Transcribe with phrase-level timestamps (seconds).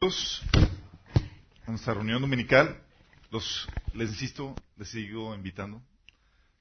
[0.00, 2.80] en nuestra reunión dominical,
[3.94, 5.82] les insisto, les sigo invitando,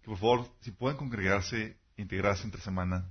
[0.01, 3.05] que por favor, si pueden congregarse, integrarse entre semana,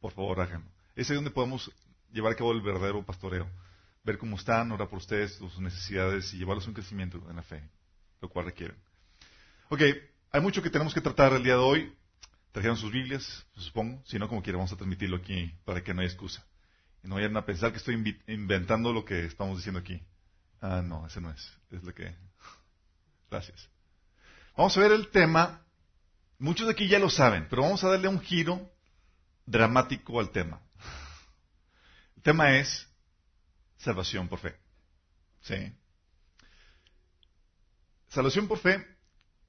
[0.00, 0.68] por favor háganlo.
[0.94, 1.72] Es ahí donde podemos
[2.12, 3.48] llevar a cabo el verdadero pastoreo,
[4.04, 7.42] ver cómo están, orar por ustedes, sus necesidades y llevarlos a un crecimiento en la
[7.42, 7.62] fe,
[8.20, 8.76] lo cual requieren.
[9.70, 9.80] Ok,
[10.30, 11.94] hay mucho que tenemos que tratar el día de hoy.
[12.52, 16.00] Trajeron sus Biblias, supongo, si no, como quiera, vamos a transmitirlo aquí para que no
[16.00, 16.44] haya excusa.
[17.08, 17.94] No vayan a pensar que estoy
[18.26, 19.98] inventando lo que estamos diciendo aquí.
[20.60, 21.58] Ah, no, ese no es.
[21.70, 22.14] Es lo que.
[23.30, 23.70] Gracias.
[24.54, 25.64] Vamos a ver el tema.
[26.38, 28.70] Muchos de aquí ya lo saben, pero vamos a darle un giro
[29.46, 30.60] dramático al tema.
[32.14, 32.86] El tema es
[33.78, 34.54] salvación por fe.
[35.40, 35.72] ¿Sí?
[38.08, 38.86] Salvación por fe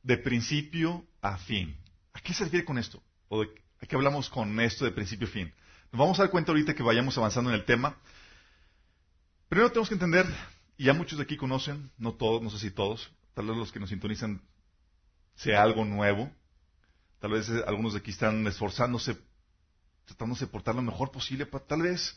[0.01, 1.75] de principio a fin.
[2.13, 3.03] ¿A qué se refiere con esto?
[3.27, 5.53] ¿O ¿A qué hablamos con esto de principio a fin?
[5.91, 7.97] Vamos a dar cuenta ahorita que vayamos avanzando en el tema.
[9.47, 10.25] Primero tenemos que entender,
[10.77, 13.71] y ya muchos de aquí conocen, no todos, no sé si todos, tal vez los
[13.71, 14.39] que nos sintonizan
[15.35, 16.31] sea algo nuevo,
[17.19, 19.17] tal vez eh, algunos de aquí están esforzándose,
[20.05, 22.15] tratándose de portar lo mejor posible para tal vez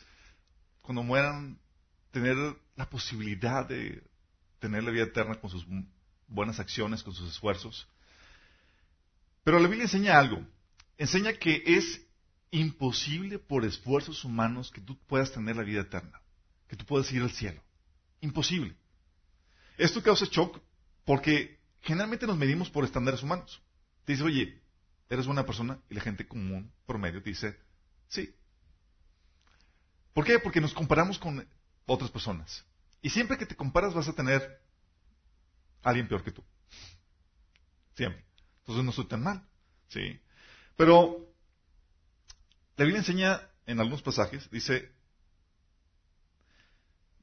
[0.83, 1.57] cuando mueran
[2.11, 2.37] tener
[2.75, 4.03] la posibilidad de
[4.59, 5.65] tener la vida eterna con sus
[6.27, 7.87] buenas acciones, con sus esfuerzos.
[9.43, 10.45] Pero la Biblia enseña algo.
[10.97, 12.01] Enseña que es
[12.53, 16.21] imposible por esfuerzos humanos que tú puedas tener la vida eterna,
[16.67, 17.63] que tú puedas ir al cielo.
[18.21, 18.75] Imposible.
[19.75, 20.61] Esto causa shock
[21.03, 23.59] porque generalmente nos medimos por estándares humanos.
[24.05, 24.61] Te dice, oye,
[25.09, 27.57] eres buena persona y la gente común, promedio, te dice,
[28.07, 28.35] sí.
[30.13, 30.37] ¿Por qué?
[30.37, 31.47] Porque nos comparamos con
[31.87, 32.63] otras personas.
[33.01, 34.61] Y siempre que te comparas vas a tener
[35.81, 36.43] a alguien peor que tú.
[37.95, 38.23] Siempre.
[38.59, 39.43] Entonces no soy tan mal.
[39.87, 40.19] Sí.
[40.77, 41.32] Pero
[42.75, 44.91] la Biblia enseña en algunos pasajes, dice,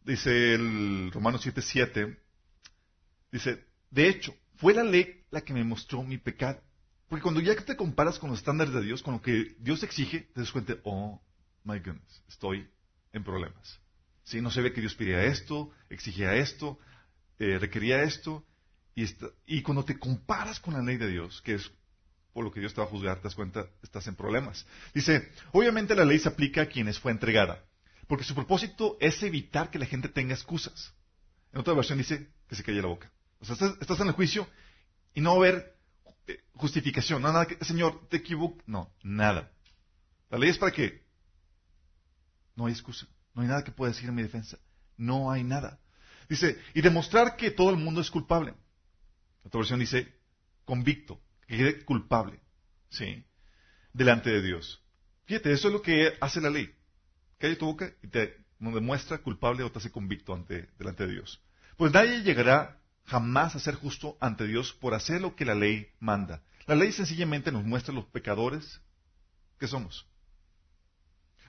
[0.04, 2.18] dice el Romanos 7:7,
[3.32, 6.62] dice, de hecho, fue la ley la que me mostró mi pecado.
[7.08, 9.82] Porque cuando ya que te comparas con los estándares de Dios, con lo que Dios
[9.82, 11.20] exige, te das cuenta, oh,
[11.64, 12.68] my goodness, estoy
[13.12, 13.80] en problemas.
[14.22, 14.40] ¿Sí?
[14.40, 16.78] No se ve que Dios pedía esto, exigía esto,
[17.40, 18.46] eh, requería esto,
[18.94, 19.06] y,
[19.46, 21.72] y cuando te comparas con la ley de Dios, que es
[22.32, 24.66] por lo que Dios te va a juzgar, te das cuenta, estás en problemas.
[24.94, 27.64] Dice, obviamente la ley se aplica a quienes fue entregada,
[28.06, 30.92] porque su propósito es evitar que la gente tenga excusas.
[31.52, 33.10] En otra versión dice que se calle la boca.
[33.40, 34.46] O sea, estás, en el juicio
[35.14, 35.76] y no va a haber
[36.26, 39.50] eh, justificación, no nada que, Señor, te equivoco, no, nada.
[40.28, 41.02] La ley es para que
[42.54, 44.58] no hay excusa, no hay nada que pueda decir en mi defensa,
[44.96, 45.80] no hay nada.
[46.28, 48.54] Dice, y demostrar que todo el mundo es culpable.
[49.42, 50.14] Otra versión dice,
[50.64, 51.20] convicto,
[51.50, 52.38] que quede culpable,
[52.90, 53.24] ¿sí?
[53.92, 54.80] Delante de Dios.
[55.24, 56.72] Fíjate, eso es lo que hace la ley.
[57.38, 61.42] Calle tu boca y te demuestra culpable o te hace convicto ante, delante de Dios.
[61.76, 65.88] Pues nadie llegará jamás a ser justo ante Dios por hacer lo que la ley
[65.98, 66.44] manda.
[66.66, 68.80] La ley sencillamente nos muestra los pecadores
[69.58, 70.06] que somos.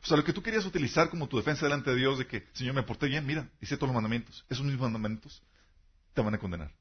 [0.01, 2.47] O sea, lo que tú querías utilizar como tu defensa delante de Dios de que,
[2.53, 4.43] Señor, me porté bien, mira, hice todos los mandamientos.
[4.49, 5.43] Esos mismos mandamientos
[6.15, 6.73] te van a condenar.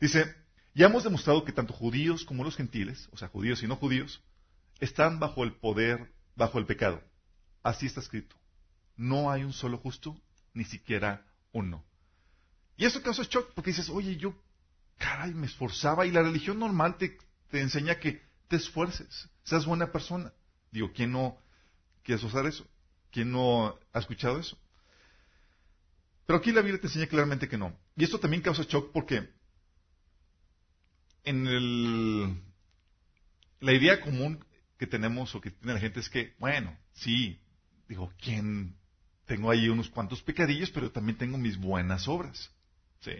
[0.00, 0.34] Dice,
[0.74, 4.22] ya hemos demostrado que tanto judíos como los gentiles, o sea, judíos y no judíos,
[4.80, 7.02] están bajo el poder, bajo el pecado.
[7.62, 8.36] Así está escrito.
[8.96, 10.16] No hay un solo justo,
[10.54, 11.84] ni siquiera uno.
[12.76, 14.34] Y eso causa shock porque dices, oye, yo,
[14.98, 17.18] caray, me esforzaba y la religión normal te,
[17.50, 20.32] te enseña que te esfuerces, seas buena persona.
[20.70, 21.38] Digo, ¿quién no
[22.02, 22.66] quiere usar eso?
[23.10, 24.58] ¿Quién no ha escuchado eso?
[26.26, 27.76] Pero aquí la Biblia te enseña claramente que no.
[27.96, 29.30] Y esto también causa shock porque
[31.24, 32.42] en el,
[33.60, 34.44] la idea común
[34.78, 37.40] que tenemos o que tiene la gente es que, bueno, sí,
[37.88, 38.76] digo, ¿quién?
[39.26, 42.50] Tengo ahí unos cuantos pecadillos, pero también tengo mis buenas obras.
[43.00, 43.12] Sí.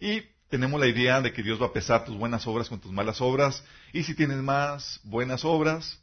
[0.00, 2.92] Y tenemos la idea de que Dios va a pesar tus buenas obras con tus
[2.92, 6.00] malas obras, y si tienes más buenas obras,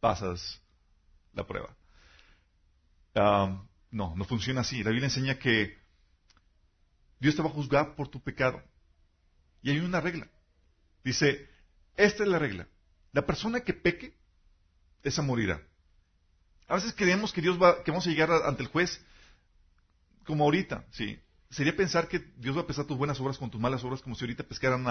[0.00, 0.60] pasas
[1.34, 1.76] la prueba.
[3.14, 4.82] Ah, no, no funciona así.
[4.82, 5.78] La Biblia enseña que
[7.20, 8.62] Dios te va a juzgar por tu pecado.
[9.62, 10.28] Y hay una regla.
[11.08, 11.48] Dice,
[11.96, 12.68] esta es la regla.
[13.12, 14.14] La persona que peque,
[15.02, 15.62] esa morirá.
[16.66, 19.02] A veces creemos que Dios va, que vamos a llegar ante el juez
[20.26, 21.18] como ahorita, ¿sí?
[21.48, 24.16] Sería pensar que Dios va a pesar tus buenas obras con tus malas obras, como
[24.16, 24.86] si ahorita pescaran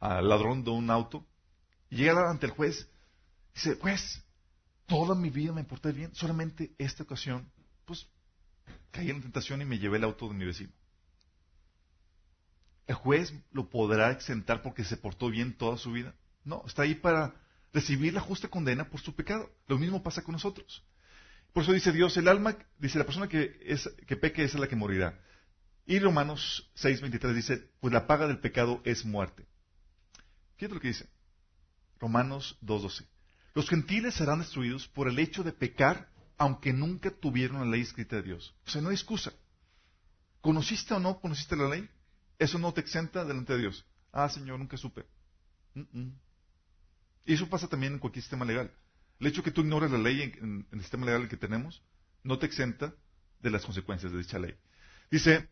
[0.00, 1.26] al ladrón de un auto.
[1.90, 2.88] Y ante el juez,
[3.54, 4.24] dice, juez,
[4.86, 7.46] toda mi vida me porté bien, solamente esta ocasión,
[7.84, 8.08] pues
[8.90, 10.72] caí en tentación y me llevé el auto de mi vecino.
[12.86, 16.14] ¿El juez lo podrá exentar porque se portó bien toda su vida?
[16.44, 17.34] No, está ahí para
[17.72, 19.50] recibir la justa condena por su pecado.
[19.68, 20.84] Lo mismo pasa con nosotros.
[21.52, 24.66] Por eso dice Dios, el alma, dice la persona que, es, que peque es la
[24.66, 25.20] que morirá.
[25.86, 29.46] Y Romanos 6:23 dice, pues la paga del pecado es muerte.
[30.56, 31.08] Fíjate lo que dice.
[31.98, 33.06] Romanos 2:12.
[33.54, 36.08] Los gentiles serán destruidos por el hecho de pecar,
[36.38, 38.54] aunque nunca tuvieron la ley escrita de Dios.
[38.66, 39.32] O sea, no hay excusa.
[40.40, 41.88] ¿Conociste o no conociste la ley?
[42.42, 43.86] Eso no te exenta delante de Dios.
[44.10, 45.06] Ah, Señor, nunca supe.
[47.24, 48.68] Y eso pasa también en cualquier sistema legal.
[49.20, 51.84] El hecho de que tú ignores la ley en, el sistema legal que tenemos
[52.24, 52.92] no te exenta
[53.38, 54.56] de las consecuencias de dicha ley.
[55.08, 55.48] Dice,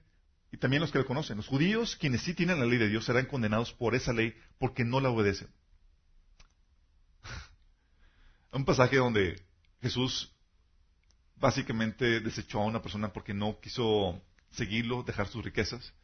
[0.50, 3.04] y también los que lo conocen, los judíos, quienes sí tienen la ley de Dios,
[3.04, 5.48] serán condenados por esa ley porque no la obedecen.
[8.50, 9.40] Un pasaje donde
[9.81, 10.34] Jesús
[11.37, 14.20] básicamente desechó a una persona porque no quiso
[14.50, 15.94] seguirlo, dejar sus riquezas.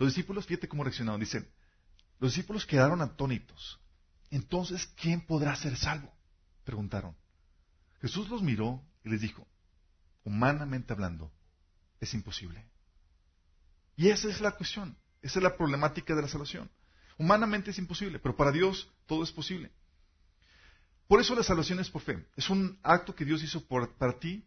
[0.00, 1.20] Los discípulos, fíjate cómo reaccionaron.
[1.20, 1.46] Dicen,
[2.20, 3.78] los discípulos quedaron atónitos.
[4.30, 6.10] Entonces, ¿quién podrá ser salvo?
[6.64, 7.14] Preguntaron.
[8.00, 9.46] Jesús los miró y les dijo,
[10.24, 11.30] humanamente hablando,
[12.00, 12.66] es imposible.
[13.94, 16.70] Y esa es la cuestión, esa es la problemática de la salvación.
[17.18, 19.70] Humanamente es imposible, pero para Dios todo es posible.
[21.08, 22.26] Por eso la salvación es por fe.
[22.36, 24.46] Es un acto que Dios hizo para ti.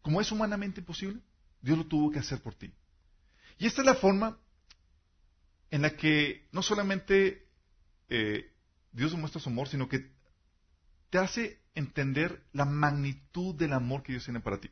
[0.00, 1.20] Como es humanamente imposible,
[1.60, 2.72] Dios lo tuvo que hacer por ti.
[3.58, 4.38] Y esta es la forma
[5.70, 7.48] en la que no solamente
[8.08, 8.52] eh,
[8.92, 10.10] Dios demuestra su amor, sino que
[11.10, 14.70] te hace entender la magnitud del amor que Dios tiene para ti.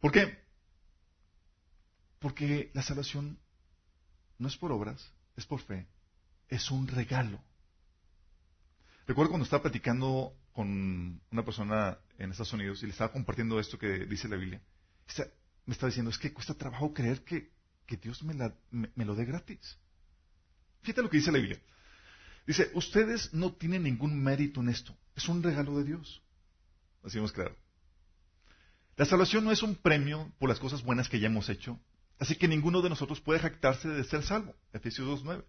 [0.00, 0.38] ¿Por qué?
[2.18, 3.38] Porque la salvación
[4.38, 5.86] no es por obras, es por fe,
[6.48, 7.40] es un regalo.
[9.06, 13.78] Recuerdo cuando estaba platicando con una persona en Estados Unidos y le estaba compartiendo esto
[13.78, 14.60] que dice la Biblia.
[15.68, 17.50] Me estaba diciendo, es que cuesta trabajo creer que,
[18.00, 18.34] Dios me,
[18.70, 19.76] me lo dé gratis.
[20.80, 21.60] Fíjate lo que dice la Biblia.
[22.46, 24.96] Dice, ustedes no tienen ningún mérito en esto.
[25.14, 26.22] Es un regalo de Dios.
[27.02, 27.54] Así hemos creado.
[28.96, 31.78] La salvación no es un premio por las cosas buenas que ya hemos hecho.
[32.18, 34.54] Así que ninguno de nosotros puede jactarse de ser salvo.
[34.72, 35.44] Efesios 2.9.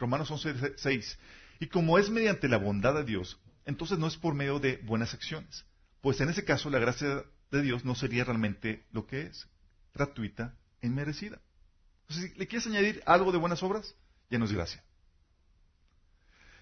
[0.00, 1.16] Romanos 11.6.
[1.60, 5.14] Y como es mediante la bondad de Dios, entonces no es por medio de buenas
[5.14, 5.64] acciones.
[6.00, 9.48] Pues en ese caso la gracia de Dios no sería realmente lo que es.
[9.94, 11.40] Gratuita e inmerecida.
[12.02, 13.94] Entonces, si le quieres añadir algo de buenas obras,
[14.30, 14.82] ya no es gracia.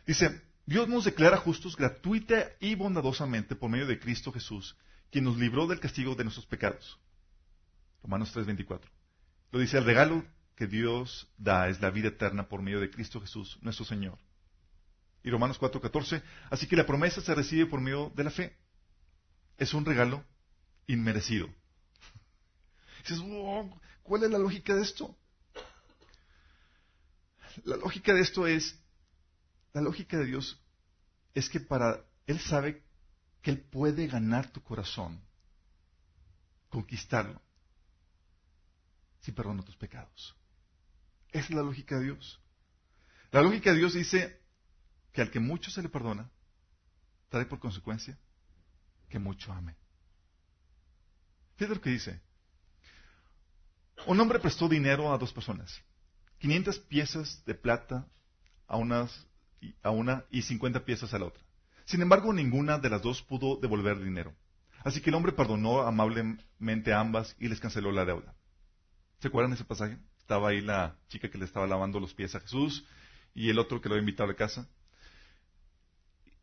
[0.07, 4.77] Dice, Dios nos declara justos gratuita y bondadosamente por medio de Cristo Jesús,
[5.11, 6.99] quien nos libró del castigo de nuestros pecados.
[8.03, 8.81] Romanos 3:24.
[9.51, 10.25] Lo dice, el regalo
[10.57, 14.19] que Dios da es la vida eterna por medio de Cristo Jesús, nuestro Señor.
[15.25, 18.57] Y Romanos 4:14, así que la promesa se recibe por medio de la fe.
[19.59, 20.25] Es un regalo
[20.87, 21.49] inmerecido.
[22.99, 23.21] Dices,
[24.03, 25.17] ¿cuál es la lógica de esto?
[27.65, 28.79] La lógica de esto es
[29.73, 30.61] la lógica de Dios
[31.35, 32.83] es que para Él sabe
[33.41, 35.21] que Él puede ganar tu corazón,
[36.69, 37.41] conquistarlo,
[39.21, 40.37] si perdona tus pecados.
[41.31, 42.41] Esa es la lógica de Dios.
[43.31, 44.41] La lógica de Dios dice
[45.13, 46.31] que al que mucho se le perdona,
[47.29, 48.19] trae por consecuencia
[49.09, 49.77] que mucho ame.
[51.63, 52.21] Fíjate lo que dice.
[54.09, 55.81] Un hombre prestó dinero a dos personas,
[56.41, 58.09] 500 piezas de plata
[58.67, 59.29] a unas
[59.85, 61.41] una y 50 piezas a la otra.
[61.85, 64.35] Sin embargo, ninguna de las dos pudo devolver dinero.
[64.83, 68.35] Así que el hombre perdonó amablemente a ambas y les canceló la deuda.
[69.21, 69.99] ¿Se acuerdan de ese pasaje?
[70.19, 72.85] Estaba ahí la chica que le estaba lavando los pies a Jesús
[73.35, 74.67] y el otro que lo había invitado a la casa.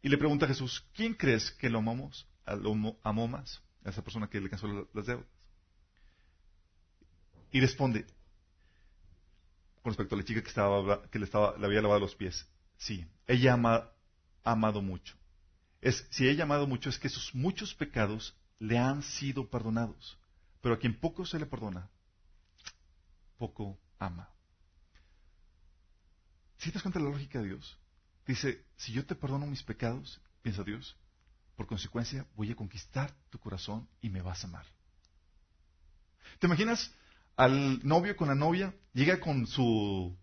[0.02, 2.26] Y le pregunta a Jesús, ¿quién crees que lo amamos?
[2.46, 2.74] Lo
[3.04, 5.26] amó más, a esa persona que le canceló las deudas.
[7.52, 8.06] Y responde,
[9.82, 12.48] con respecto a la chica que, estaba, que le, estaba, le había lavado los pies,
[12.80, 15.14] Sí, ella ha amado mucho.
[15.82, 20.18] Es, si ella ha amado mucho es que sus muchos pecados le han sido perdonados.
[20.62, 21.90] Pero a quien poco se le perdona,
[23.38, 24.30] poco ama.
[26.58, 27.78] Si te das cuenta de la lógica de Dios,
[28.26, 30.98] dice, si yo te perdono mis pecados, piensa Dios,
[31.60, 34.66] por consecuencia voy a conquistar tu corazón y me vas a amar.
[36.40, 36.90] ¿Te imaginas
[37.36, 38.74] al novio con la novia?
[38.94, 40.18] Llega con su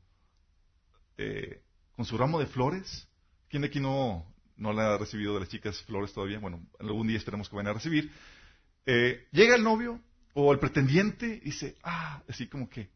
[1.18, 1.62] eh,
[1.94, 3.06] con su ramo de flores.
[3.50, 6.38] ¿Quién de aquí no, no le ha recibido de las chicas flores todavía?
[6.38, 8.10] Bueno, algún día esperemos que vayan a recibir.
[8.86, 10.00] Eh, llega el novio
[10.32, 12.88] o el pretendiente y dice, ah, así como que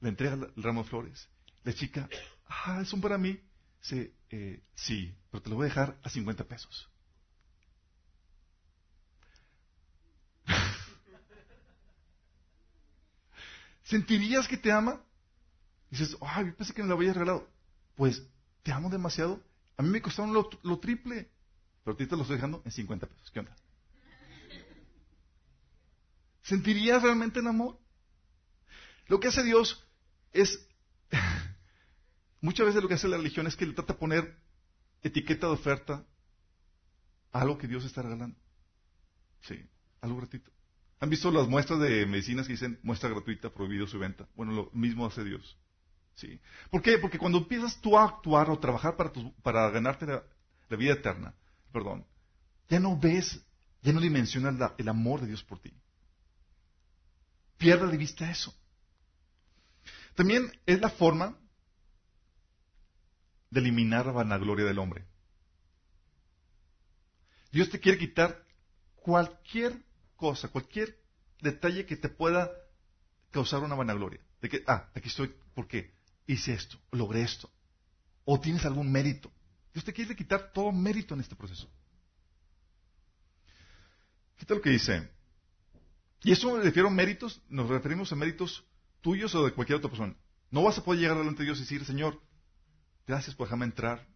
[0.00, 1.28] le entrega el ramo de flores.
[1.62, 2.08] La chica,
[2.48, 3.38] ah, es un para mí.
[3.80, 6.90] Dice, eh, sí, pero te lo voy a dejar a 50 pesos.
[13.88, 15.02] ¿Sentirías que te ama?
[15.90, 17.48] dices, ay, yo pensé que me lo había regalado
[17.98, 18.22] pues
[18.62, 19.42] te amo demasiado.
[19.76, 21.28] A mí me costaron lo, triple,
[21.82, 23.30] pero a ti te lo estoy dejando en 50 pesos.
[23.32, 23.56] ¿Qué onda?
[26.42, 27.76] ¿Sentirías realmente el amor?
[29.08, 29.84] Lo que hace Dios
[30.32, 30.68] es,
[32.40, 34.38] muchas veces lo que hace la religión es que le trata de poner
[35.02, 36.06] etiqueta de oferta
[37.32, 38.38] a algo que Dios está regalando.
[39.40, 39.68] Sí,
[40.02, 40.52] algo gratuito.
[41.00, 44.28] ¿Han visto las muestras de medicinas que dicen muestra gratuita, prohibido su venta?
[44.34, 45.56] Bueno, lo mismo hace Dios.
[46.14, 46.40] ¿Sí?
[46.70, 46.98] ¿Por qué?
[46.98, 49.12] Porque cuando empiezas tú a actuar o trabajar para,
[49.42, 50.24] para ganarte la,
[50.76, 51.34] vida eterna,
[51.72, 52.04] perdón,
[52.68, 53.40] ya no ves,
[53.82, 55.72] ya no dimensionas el amor de Dios por ti.
[57.56, 58.52] Pierde de vista eso.
[60.16, 61.38] También es la forma
[63.50, 65.06] de eliminar la vanagloria del hombre.
[67.52, 68.44] Dios te quiere quitar
[68.96, 69.87] cualquier
[70.18, 71.00] cosa, cualquier
[71.40, 72.50] detalle que te pueda
[73.30, 74.20] causar una vanagloria.
[74.42, 75.94] De que, ah, aquí estoy, ¿por qué?
[76.26, 77.50] Hice esto, logré esto.
[78.24, 79.32] O tienes algún mérito.
[79.72, 81.70] Dios te quiere quitar todo mérito en este proceso.
[84.34, 85.08] Fíjate lo que dice.
[86.22, 88.64] Y eso me refiero a méritos, nos referimos a méritos
[89.00, 90.16] tuyos o de cualquier otra persona.
[90.50, 92.20] No vas a poder llegar delante de Dios y decir, Señor,
[93.06, 94.06] gracias por dejarme entrar.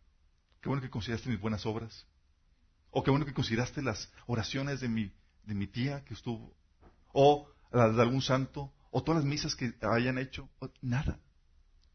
[0.61, 2.06] Qué bueno que consideraste mis buenas obras.
[2.90, 5.12] O qué bueno que consideraste las oraciones de mi,
[5.44, 6.54] de mi tía que estuvo.
[7.12, 8.72] O las de algún santo.
[8.90, 10.49] O todas las misas que hayan hecho.
[10.80, 11.18] nada.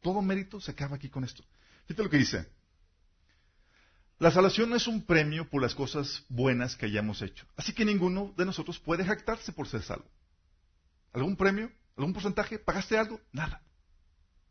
[0.01, 1.43] Todo mérito se acaba aquí con esto.
[1.85, 2.49] Fíjate lo que dice.
[4.19, 7.45] La salvación no es un premio por las cosas buenas que hayamos hecho.
[7.55, 10.09] Así que ninguno de nosotros puede jactarse por ser salvo.
[11.13, 11.71] ¿Algún premio?
[11.95, 12.57] ¿Algún porcentaje?
[12.57, 13.21] ¿Pagaste algo?
[13.31, 13.61] Nada.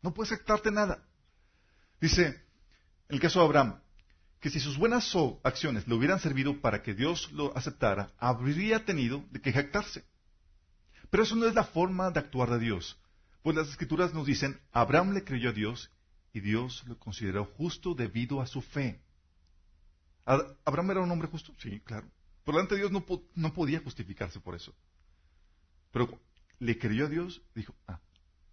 [0.01, 1.03] No puedes jactarte nada.
[1.99, 2.41] Dice,
[3.09, 3.81] el caso de Abraham,
[4.39, 9.23] que si sus buenas acciones le hubieran servido para que Dios lo aceptara, habría tenido
[9.31, 10.05] de que jactarse.
[11.09, 12.99] Pero eso no es la forma de actuar de Dios.
[13.41, 15.91] Pues las escrituras nos dicen, Abraham le creyó a Dios
[16.33, 19.01] y Dios lo consideró justo debido a su fe.
[20.25, 21.53] ¿Abraham era un hombre justo?
[21.57, 22.07] Sí, claro.
[22.43, 24.75] Por delante de Dios no, no podía justificarse por eso.
[25.91, 26.19] Pero
[26.59, 27.99] le creyó a Dios, dijo, ah,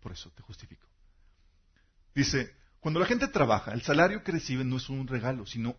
[0.00, 0.86] por eso te justifico.
[2.14, 5.74] Dice, cuando la gente trabaja, el salario que recibe no es un regalo, sino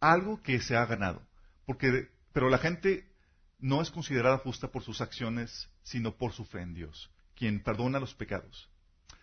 [0.00, 1.22] algo que se ha ganado.
[1.64, 3.08] Porque, pero la gente
[3.60, 8.00] no es considerada justa por sus acciones, sino por su fe en Dios, quien perdona
[8.00, 8.68] los pecados.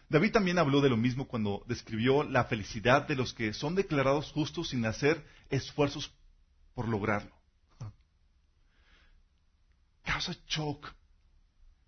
[0.08, 4.32] David también habló de lo mismo cuando describió la felicidad de los que son declarados
[4.32, 6.14] justos sin hacer esfuerzos
[6.76, 7.36] por lograrlo.
[10.06, 10.94] Causa shock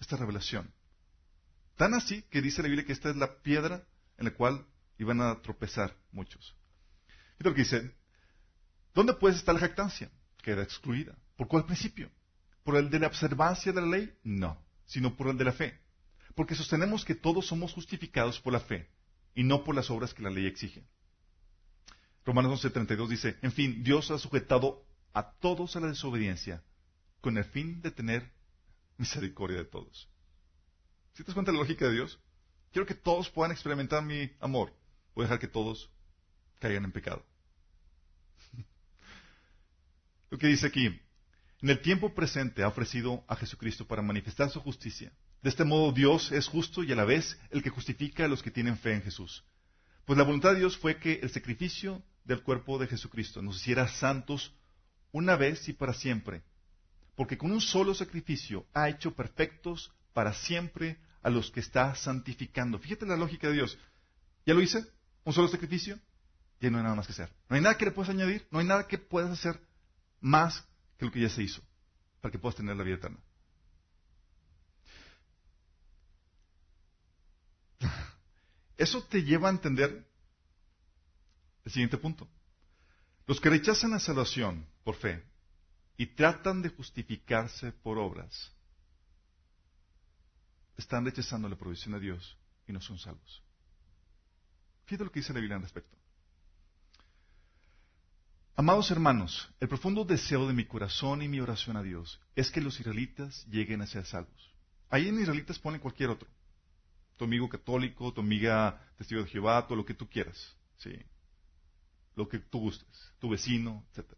[0.01, 0.69] esta revelación.
[1.77, 3.85] Tan así que dice la Biblia que esta es la piedra
[4.17, 4.65] en la cual
[4.99, 6.55] iban a tropezar muchos.
[7.39, 7.95] Y lo dice,
[8.93, 10.11] ¿dónde puede estar la jactancia?
[10.43, 11.17] Queda excluida.
[11.37, 12.11] ¿Por cuál principio?
[12.63, 14.13] ¿Por el de la observancia de la ley?
[14.23, 15.79] No, sino por el de la fe.
[16.35, 18.89] Porque sostenemos que todos somos justificados por la fe
[19.33, 20.83] y no por las obras que la ley exige.
[22.25, 26.61] Romanos 11:32 dice, en fin, Dios ha sujetado a todos a la desobediencia
[27.21, 28.31] con el fin de tener
[28.97, 30.09] misericordia de todos.
[31.13, 32.19] ¿Si te das cuenta de la lógica de Dios?
[32.71, 34.73] Quiero que todos puedan experimentar mi amor.
[35.21, 35.89] Dejar que todos
[36.59, 37.25] caigan en pecado.
[40.29, 40.85] Lo que dice aquí,
[41.61, 45.11] en el tiempo presente ha ofrecido a Jesucristo para manifestar su justicia.
[45.41, 48.43] De este modo Dios es justo y a la vez el que justifica a los
[48.43, 49.43] que tienen fe en Jesús.
[50.05, 53.87] Pues la voluntad de Dios fue que el sacrificio del cuerpo de Jesucristo nos hiciera
[53.87, 54.53] santos
[55.11, 56.43] una vez y para siempre,
[57.15, 62.79] porque con un solo sacrificio ha hecho perfectos para siempre a los que está santificando.
[62.79, 63.77] Fíjate la lógica de Dios.
[64.45, 64.85] ¿Ya lo hice?
[65.29, 65.99] ¿Un solo sacrificio?
[66.59, 67.31] Ya no hay nada más que hacer.
[67.47, 69.61] No hay nada que le puedas añadir, no hay nada que puedas hacer
[70.21, 70.65] más
[70.97, 71.61] que lo que ya se hizo
[72.19, 73.19] para que puedas tener la vida eterna.
[78.75, 80.03] Eso te lleva a entender
[81.63, 82.27] el siguiente punto.
[83.27, 85.23] Los que rechazan la salvación por fe
[85.95, 88.51] y tratan de justificarse por obras,
[90.75, 92.35] están rechazando la provisión de Dios
[92.67, 93.43] y no son salvos.
[94.89, 95.95] Fíjate lo que dice la Biblia al respecto.
[98.55, 102.59] Amados hermanos, el profundo deseo de mi corazón y mi oración a Dios es que
[102.59, 104.51] los israelitas lleguen a ser salvos.
[104.89, 106.27] Ahí en israelitas ponen cualquier otro.
[107.17, 110.57] Tu amigo católico, tu amiga testigo de Jehová, todo lo que tú quieras.
[110.77, 110.97] Sí.
[112.15, 113.13] Lo que tú gustes.
[113.19, 114.11] Tu vecino, etc.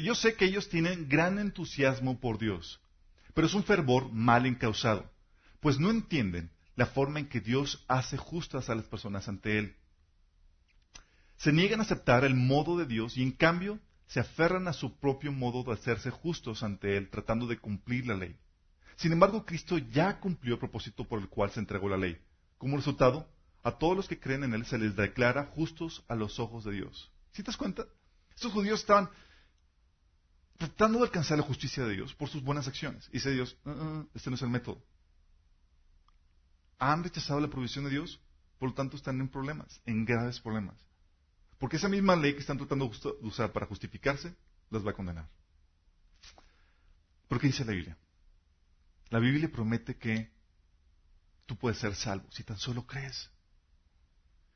[0.00, 2.80] yo sé que ellos tienen gran entusiasmo por Dios,
[3.34, 5.10] pero es un fervor mal encausado,
[5.58, 9.76] pues no entienden la forma en que Dios hace justas a las personas ante Él.
[11.36, 14.98] Se niegan a aceptar el modo de Dios y en cambio se aferran a su
[14.98, 18.36] propio modo de hacerse justos ante Él, tratando de cumplir la ley.
[18.96, 22.18] Sin embargo, Cristo ya cumplió el propósito por el cual se entregó la ley.
[22.58, 23.26] Como resultado,
[23.62, 26.72] a todos los que creen en Él se les declara justos a los ojos de
[26.72, 27.10] Dios.
[27.32, 27.86] ¿Sí te das cuenta?
[28.34, 29.08] Estos judíos estaban
[30.58, 33.08] tratando de alcanzar la justicia de Dios por sus buenas acciones.
[33.08, 34.82] Y dice Dios, "Ah, ah, este no es el método.
[36.84, 38.20] Han rechazado la provisión de Dios,
[38.58, 40.74] por lo tanto están en problemas, en graves problemas.
[41.60, 44.34] Porque esa misma ley que están tratando de usar para justificarse,
[44.68, 45.28] las va a condenar.
[47.28, 47.96] ¿Por qué dice la Biblia?
[49.10, 50.28] La Biblia promete que
[51.46, 53.30] tú puedes ser salvo si tan solo crees.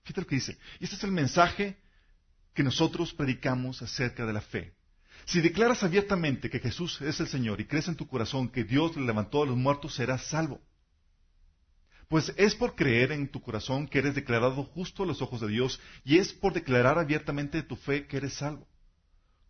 [0.03, 0.59] Fíjate lo que dice.
[0.81, 1.79] Y este es el mensaje
[2.55, 4.75] que nosotros predicamos acerca de la fe.
[5.27, 8.97] Si declaras abiertamente que Jesús es el Señor y crees en tu corazón que Dios
[8.97, 10.61] le levantó a los muertos, serás salvo.
[12.09, 15.49] Pues es por creer en tu corazón que eres declarado justo a los ojos de
[15.49, 18.67] Dios y es por declarar abiertamente tu fe que eres salvo.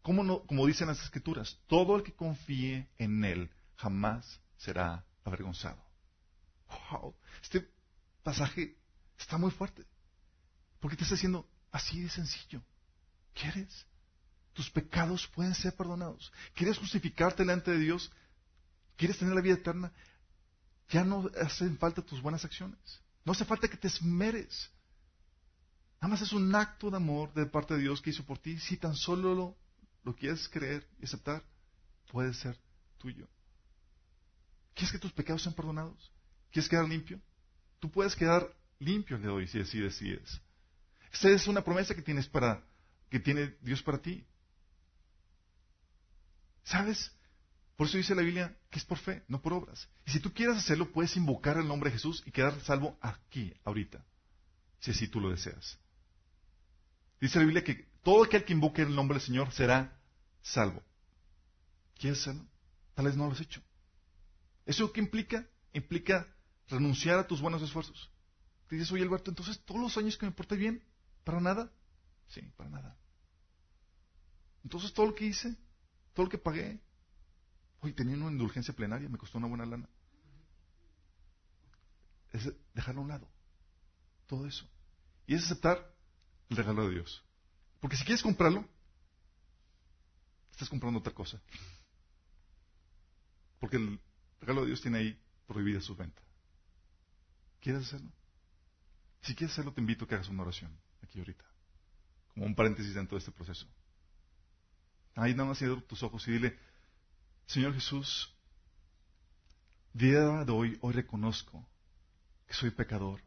[0.00, 5.84] Como, no, como dicen las Escrituras, todo el que confíe en Él jamás será avergonzado.
[6.90, 7.68] Wow, este
[8.22, 8.76] pasaje
[9.18, 9.84] está muy fuerte.
[10.80, 12.62] Porque te está diciendo así de sencillo.
[13.34, 13.86] ¿Quieres?
[14.52, 16.32] Tus pecados pueden ser perdonados.
[16.54, 18.10] ¿Quieres justificarte delante de Dios?
[18.96, 19.92] ¿Quieres tener la vida eterna?
[20.90, 22.78] Ya no hacen falta tus buenas acciones.
[23.24, 24.70] No hace falta que te esmeres.
[26.00, 28.58] Nada más es un acto de amor de parte de Dios que hizo por ti.
[28.58, 29.56] Si tan solo lo,
[30.04, 31.42] lo quieres creer y aceptar,
[32.12, 32.56] puede ser
[32.98, 33.26] tuyo.
[34.74, 36.12] ¿Quieres que tus pecados sean perdonados?
[36.52, 37.20] ¿Quieres quedar limpio?
[37.80, 40.40] Tú puedes quedar limpio el de hoy si así decides.
[41.12, 42.62] Esa es una promesa que tienes para,
[43.10, 44.24] que tiene Dios para ti.
[46.62, 47.10] ¿Sabes?
[47.76, 49.88] Por eso dice la Biblia que es por fe, no por obras.
[50.06, 53.52] Y si tú quieres hacerlo, puedes invocar el nombre de Jesús y quedar salvo aquí,
[53.64, 54.04] ahorita,
[54.80, 55.78] si así tú lo deseas.
[57.20, 60.00] Dice la Biblia que todo aquel que invoque el nombre del Señor será
[60.40, 60.82] salvo.
[61.98, 62.46] ¿Quieres hacerlo?
[62.94, 63.62] Tal vez no lo has hecho.
[64.64, 65.46] ¿Eso qué implica?
[65.72, 66.26] Implica
[66.68, 68.10] renunciar a tus buenos esfuerzos.
[68.68, 70.82] Te dices, oye Alberto, entonces todos los años que me porté bien,
[71.24, 71.70] ¿para nada?
[72.28, 72.96] Sí, para nada.
[74.64, 75.56] Entonces todo lo que hice,
[76.14, 76.80] todo lo que pagué,
[77.86, 79.88] hoy tenía una indulgencia plenaria, me costó una buena lana.
[82.32, 83.28] Es dejarlo a un lado.
[84.26, 84.68] Todo eso.
[85.26, 85.94] Y es aceptar
[86.48, 87.24] el regalo de Dios.
[87.80, 88.68] Porque si quieres comprarlo,
[90.50, 91.40] estás comprando otra cosa.
[93.60, 94.00] Porque el
[94.40, 96.20] regalo de Dios tiene ahí prohibida su venta.
[97.60, 98.10] ¿Quieres hacerlo?
[99.22, 101.44] Si quieres hacerlo, te invito a que hagas una oración aquí ahorita.
[102.34, 103.66] Como un paréntesis dentro de este proceso.
[105.14, 106.58] Ahí nada más cierra tus ojos y dile,
[107.46, 108.34] Señor Jesús,
[109.92, 111.64] día de hoy, hoy reconozco
[112.46, 113.22] que soy pecador,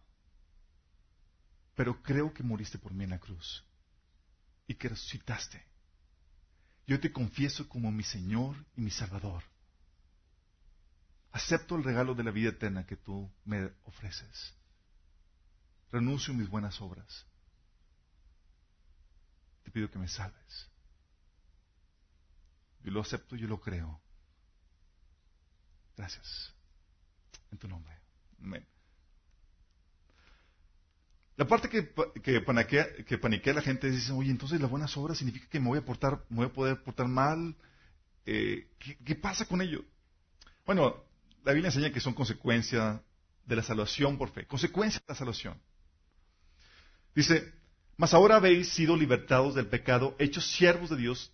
[1.74, 3.64] pero creo que moriste por mí en la cruz
[4.68, 5.66] y que resucitaste.
[6.86, 9.44] Yo te confieso como mi Señor y mi Salvador.
[11.32, 14.54] Acepto el regalo de la vida eterna que tú me ofreces.
[15.92, 17.26] Renuncio a mis buenas obras.
[19.64, 20.70] Te pido que me salves.
[22.84, 24.02] Yo lo acepto, yo lo creo.
[26.00, 26.54] Gracias.
[27.52, 27.94] En tu nombre.
[28.42, 28.66] Amén.
[31.36, 35.50] La parte que, que, paniquea, que la gente dice, oye, entonces las buenas obras significa
[35.50, 37.54] que me voy a portar, me voy a poder portar mal.
[38.26, 39.84] Eh, ¿qué, ¿Qué pasa con ello?
[40.66, 41.04] Bueno,
[41.44, 43.04] la Biblia enseña que son consecuencia
[43.46, 45.62] de la salvación por fe, consecuencia de la salvación.
[47.14, 47.54] Dice,
[47.98, 51.34] mas ahora habéis sido libertados del pecado, hechos siervos de Dios,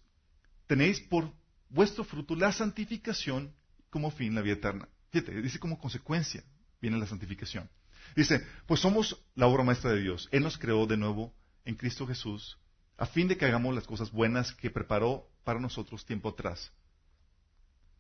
[0.65, 1.31] tenéis por
[1.69, 3.53] vuestro fruto la santificación
[3.95, 4.89] como fin la vida eterna.
[5.09, 6.43] Fíjate, dice como consecuencia
[6.81, 7.69] viene la santificación.
[8.13, 10.27] Dice, pues somos la obra maestra de Dios.
[10.33, 12.57] Él nos creó de nuevo en Cristo Jesús
[12.97, 16.73] a fin de que hagamos las cosas buenas que preparó para nosotros tiempo atrás.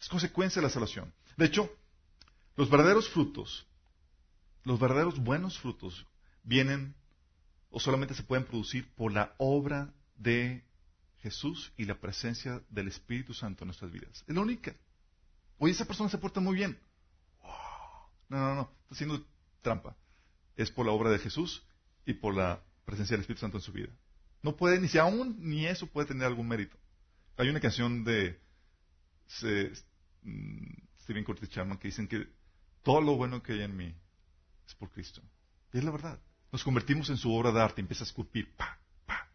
[0.01, 1.13] Es consecuencia de la salvación.
[1.37, 1.73] De hecho,
[2.57, 3.65] los verdaderos frutos,
[4.65, 6.05] los verdaderos buenos frutos,
[6.43, 6.93] vienen
[7.69, 10.61] o solamente se pueden producir por la obra de
[11.19, 14.25] Jesús y la presencia del Espíritu Santo en nuestras vidas.
[14.27, 14.75] Es la única.
[15.57, 16.79] Oye, esa persona se porta muy bien.
[18.29, 19.25] No, no, no, está haciendo
[19.61, 19.95] trampa.
[20.55, 21.63] Es por la obra de Jesús
[22.05, 23.91] y por la presencia del Espíritu Santo en su vida.
[24.41, 26.77] No puede, ni si aún ni eso puede tener algún mérito.
[27.37, 28.39] Hay una canción de
[30.23, 32.27] mm, Steven Curtis Chapman que dicen que
[32.83, 33.95] todo lo bueno que hay en mí
[34.67, 35.21] es por Cristo.
[35.73, 36.19] Y es la verdad.
[36.51, 39.27] Nos convertimos en su obra de arte, empieza a escupir, pa, pa.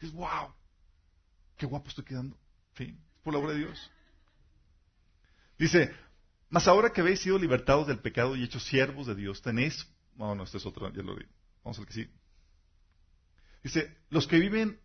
[0.00, 0.54] Y wow,
[1.56, 2.38] qué guapo estoy quedando.
[2.72, 3.90] Fin, es por la obra de Dios.
[5.58, 5.92] Dice,
[6.48, 10.34] mas ahora que habéis sido libertados del pecado y hechos siervos de Dios, tenéis, no,
[10.34, 11.30] no, este es otro, ya lo digo.
[11.64, 12.10] Vamos al que sí.
[13.62, 14.80] Dice, los que viven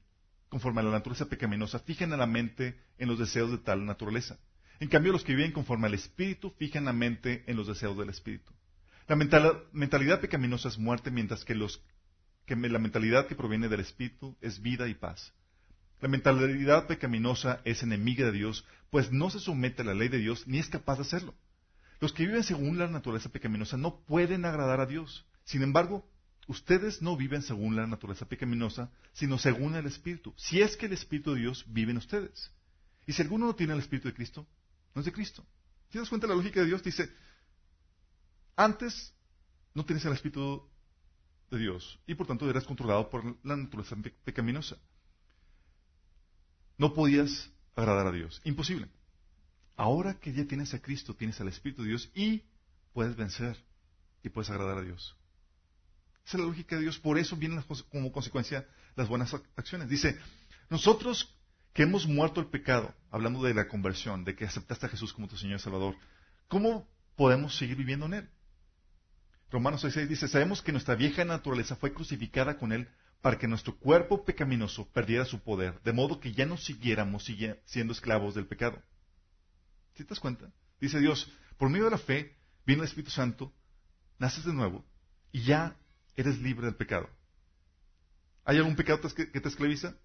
[0.50, 4.40] conforme a la naturaleza pecaminosa fijan la mente en los deseos de tal naturaleza.
[4.80, 8.10] En cambio, los que viven conforme al Espíritu fijan la mente en los deseos del
[8.10, 8.52] Espíritu.
[9.08, 11.84] La mentalidad pecaminosa es muerte, mientras que, los,
[12.46, 15.34] que la mentalidad que proviene del Espíritu es vida y paz.
[16.04, 20.18] La mentalidad pecaminosa es enemiga de Dios, pues no se somete a la ley de
[20.18, 21.34] Dios ni es capaz de hacerlo.
[22.02, 25.26] Los que viven según la naturaleza pecaminosa no pueden agradar a Dios.
[25.46, 26.06] Sin embargo,
[26.46, 30.34] ustedes no viven según la naturaleza pecaminosa, sino según el Espíritu.
[30.36, 32.52] Si es que el Espíritu de Dios vive en ustedes.
[33.08, 34.46] Y si alguno no tiene el Espíritu de Cristo,
[34.94, 35.46] no es de Cristo.
[35.90, 36.84] ¿Te das cuenta de la lógica de Dios?
[36.84, 37.10] Dice,
[38.58, 39.14] antes
[39.74, 40.68] no tienes el Espíritu
[41.50, 44.76] de Dios y por tanto eras controlado por la naturaleza pecaminosa.
[46.84, 48.42] No podías agradar a Dios.
[48.44, 48.90] Imposible.
[49.78, 52.44] Ahora que ya tienes a Cristo, tienes al Espíritu de Dios y
[52.92, 53.58] puedes vencer
[54.22, 55.16] y puedes agradar a Dios.
[56.26, 57.00] Esa es la lógica de Dios.
[57.00, 58.68] Por eso vienen como consecuencia
[58.98, 59.88] las buenas acciones.
[59.88, 60.20] Dice,
[60.70, 61.34] nosotros
[61.72, 65.30] que hemos muerto el pecado, hablando de la conversión, de que aceptaste a Jesús como
[65.30, 65.96] tu Señor y Salvador,
[66.50, 68.30] ¿cómo podemos seguir viviendo en Él?
[69.52, 72.90] Romanos 6.6 dice, sabemos que nuestra vieja naturaleza fue crucificada con Él
[73.24, 77.26] para que nuestro cuerpo pecaminoso perdiera su poder, de modo que ya no siguiéramos
[77.64, 78.84] siendo esclavos del pecado.
[79.94, 80.52] ¿Sí te das cuenta?
[80.82, 83.54] Dice Dios, por medio de la fe, viene el Espíritu Santo,
[84.20, 84.84] naces de nuevo
[85.32, 85.78] y ya
[86.18, 87.10] eres libre del pecado.
[88.44, 89.96] ¿Hay algún pecado que te esclaviza?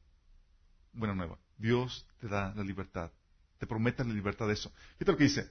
[0.93, 1.41] Buena nueva.
[1.57, 3.11] Dios te da la libertad.
[3.59, 4.71] Te promete la libertad de eso.
[4.93, 5.51] Fíjate lo que dice.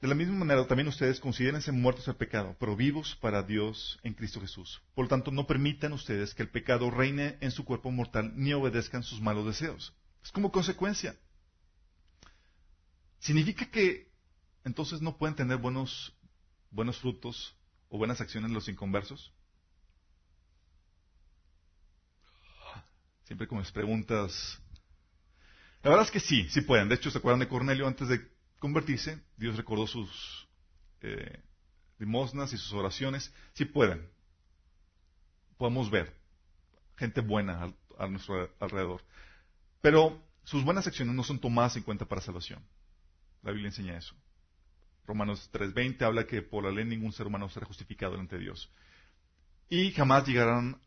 [0.00, 4.14] De la misma manera, también ustedes considérense muertos al pecado, pero vivos para Dios en
[4.14, 4.80] Cristo Jesús.
[4.94, 8.54] Por lo tanto, no permitan ustedes que el pecado reine en su cuerpo mortal ni
[8.54, 9.92] obedezcan sus malos deseos.
[10.24, 11.16] Es como consecuencia.
[13.18, 14.10] ¿Significa que
[14.64, 16.14] entonces no pueden tener buenos,
[16.70, 17.54] buenos frutos
[17.90, 19.34] o buenas acciones los inconversos?
[23.24, 24.58] Siempre con mis preguntas.
[25.82, 26.88] La verdad es que sí, sí pueden.
[26.88, 28.29] De hecho, ¿se acuerdan de Cornelio antes de
[28.60, 29.20] convertirse?
[29.36, 30.46] Dios recordó sus
[31.00, 31.42] eh,
[31.98, 33.34] limosnas y sus oraciones.
[33.54, 34.08] Sí pueden.
[35.58, 36.14] Podemos ver
[36.96, 39.02] gente buena a, nuestro alrededor.
[39.80, 42.64] Pero sus buenas acciones no son tomadas en cuenta para salvación.
[43.42, 44.14] La Biblia enseña eso.
[45.06, 48.70] Romanos 3:20 habla que por la ley ningún ser humano será justificado delante de Dios.
[49.68, 50.80] Y jamás llegarán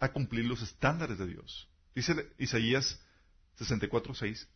[0.00, 1.68] a cumplir los estándares de Dios.
[1.94, 3.00] Dice Isaías
[3.58, 4.48] 64.6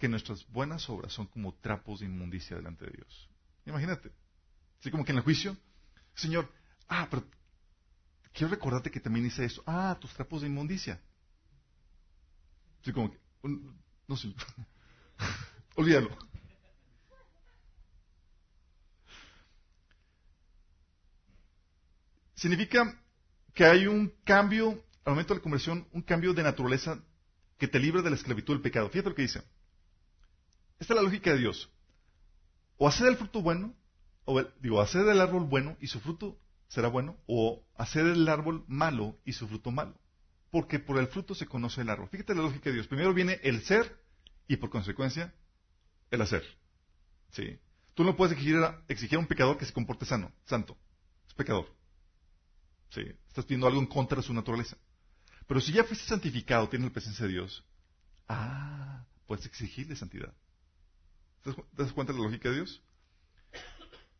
[0.00, 3.28] que nuestras buenas obras son como trapos de inmundicia delante de Dios.
[3.66, 4.10] Imagínate.
[4.80, 5.54] Así como que en el juicio,
[6.14, 6.50] Señor,
[6.88, 7.26] ah, pero
[8.32, 9.62] quiero recordarte que también dice eso.
[9.66, 10.98] Ah, tus trapos de inmundicia.
[12.80, 13.18] Así como que,
[14.08, 14.34] no sé,
[15.76, 16.16] olvídalo.
[22.34, 22.98] Significa
[23.52, 27.04] que hay un cambio al momento de la conversión, un cambio de naturaleza
[27.58, 28.88] que te libra de la esclavitud del pecado.
[28.88, 29.42] Fíjate lo que dice.
[30.80, 31.70] Esta es la lógica de Dios.
[32.78, 33.74] O hacer el fruto bueno,
[34.24, 38.64] o digo, hacer el árbol bueno y su fruto será bueno, o hacer el árbol
[38.66, 39.94] malo y su fruto malo.
[40.50, 42.08] Porque por el fruto se conoce el árbol.
[42.08, 42.88] Fíjate la lógica de Dios.
[42.88, 44.00] Primero viene el ser
[44.48, 45.34] y por consecuencia
[46.10, 46.44] el hacer.
[47.30, 47.58] ¿Sí?
[47.94, 50.76] Tú no puedes exigir a, exigir a un pecador que se comporte sano, santo.
[51.28, 51.66] Es pecador.
[52.88, 53.02] ¿Sí?
[53.28, 54.76] Estás pidiendo algo en contra de su naturaleza.
[55.46, 57.64] Pero si ya fuiste santificado, tienes la presencia de Dios,
[58.28, 60.32] ah, puedes exigirle santidad.
[61.42, 62.82] ¿Te das cuenta de la lógica de Dios?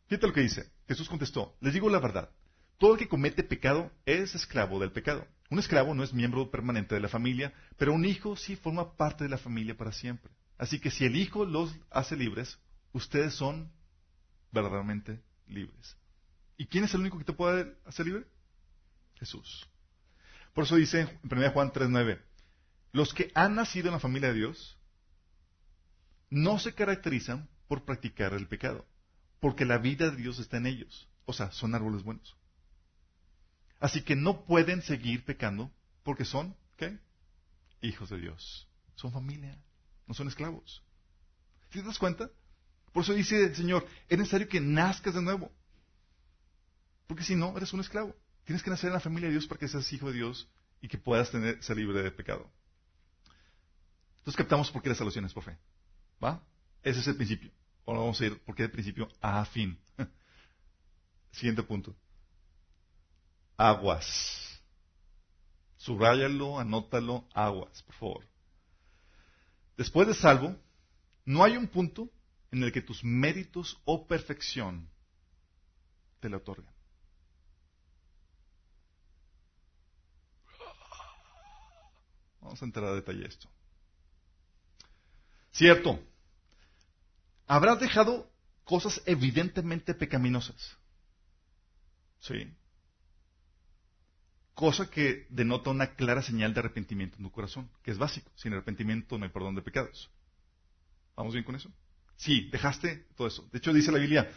[0.07, 0.71] Fíjate lo que dice.
[0.87, 2.29] Jesús contestó, les digo la verdad.
[2.77, 5.27] Todo el que comete pecado es esclavo del pecado.
[5.49, 9.23] Un esclavo no es miembro permanente de la familia, pero un hijo sí forma parte
[9.23, 10.31] de la familia para siempre.
[10.57, 12.57] Así que si el hijo los hace libres,
[12.91, 13.71] ustedes son
[14.51, 15.95] verdaderamente libres.
[16.57, 18.25] ¿Y quién es el único que te puede hacer libre?
[19.15, 19.67] Jesús.
[20.53, 22.19] Por eso dice en 1 Juan 3.9,
[22.91, 24.77] los que han nacido en la familia de Dios
[26.31, 28.87] no se caracterizan por practicar el pecado,
[29.39, 31.07] porque la vida de Dios está en ellos.
[31.25, 32.35] O sea, son árboles buenos.
[33.79, 35.71] Así que no pueden seguir pecando
[36.03, 36.97] porque son, ¿qué?
[37.81, 38.67] Hijos de Dios.
[38.95, 39.61] Son familia,
[40.07, 40.83] no son esclavos.
[41.69, 42.29] ¿Sí te das cuenta?
[42.93, 45.51] Por eso dice el Señor, es necesario que nazcas de nuevo.
[47.07, 48.15] Porque si no, eres un esclavo.
[48.45, 50.49] Tienes que nacer en la familia de Dios para que seas hijo de Dios
[50.81, 52.49] y que puedas tener, ser libre de pecado.
[54.19, 55.57] Entonces captamos por qué la salvación es por fe.
[56.23, 56.43] ¿Va?
[56.83, 57.51] Ese es el principio.
[57.85, 59.77] Ahora vamos a ir por qué el principio a fin.
[61.31, 61.95] Siguiente punto.
[63.57, 64.61] Aguas.
[65.77, 68.27] Subráyalo, anótalo, aguas, por favor.
[69.77, 70.55] Después de salvo,
[71.25, 72.09] no hay un punto
[72.51, 74.89] en el que tus méritos o perfección
[76.19, 76.71] te lo otorguen.
[82.41, 83.49] Vamos a entrar a detalle esto.
[85.51, 85.99] Cierto,
[87.53, 88.31] habrás dejado
[88.63, 90.77] cosas evidentemente pecaminosas.
[92.19, 92.55] ¿Sí?
[94.61, 98.31] cosa que denota una clara señal de arrepentimiento en tu corazón, que es básico.
[98.35, 100.11] Sin arrepentimiento no hay perdón de pecados.
[101.15, 101.71] ¿Vamos bien con eso?
[102.15, 103.49] Sí, dejaste todo eso.
[103.51, 104.31] De hecho, dice la Biblia,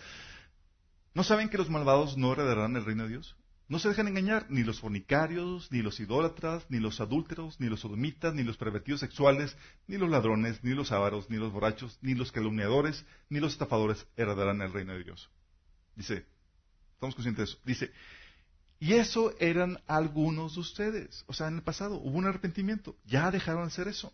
[1.13, 3.37] ¿no saben que los malvados no heredarán el reino de Dios?
[3.67, 7.81] No se dejan engañar ni los fornicarios, ni los idólatras, ni los adúlteros, ni los
[7.81, 12.15] sodomitas, ni los pervertidos sexuales, ni los ladrones, ni los ávaros, ni los borrachos, ni
[12.15, 15.31] los calumniadores, ni los estafadores heredarán el reino de Dios.
[15.97, 16.27] Dice,
[16.93, 17.59] estamos conscientes de eso.
[17.65, 17.93] Dice,
[18.81, 21.25] y eso eran algunos de ustedes.
[21.27, 22.99] O sea, en el pasado hubo un arrepentimiento.
[23.07, 24.13] Ya dejaron de hacer eso.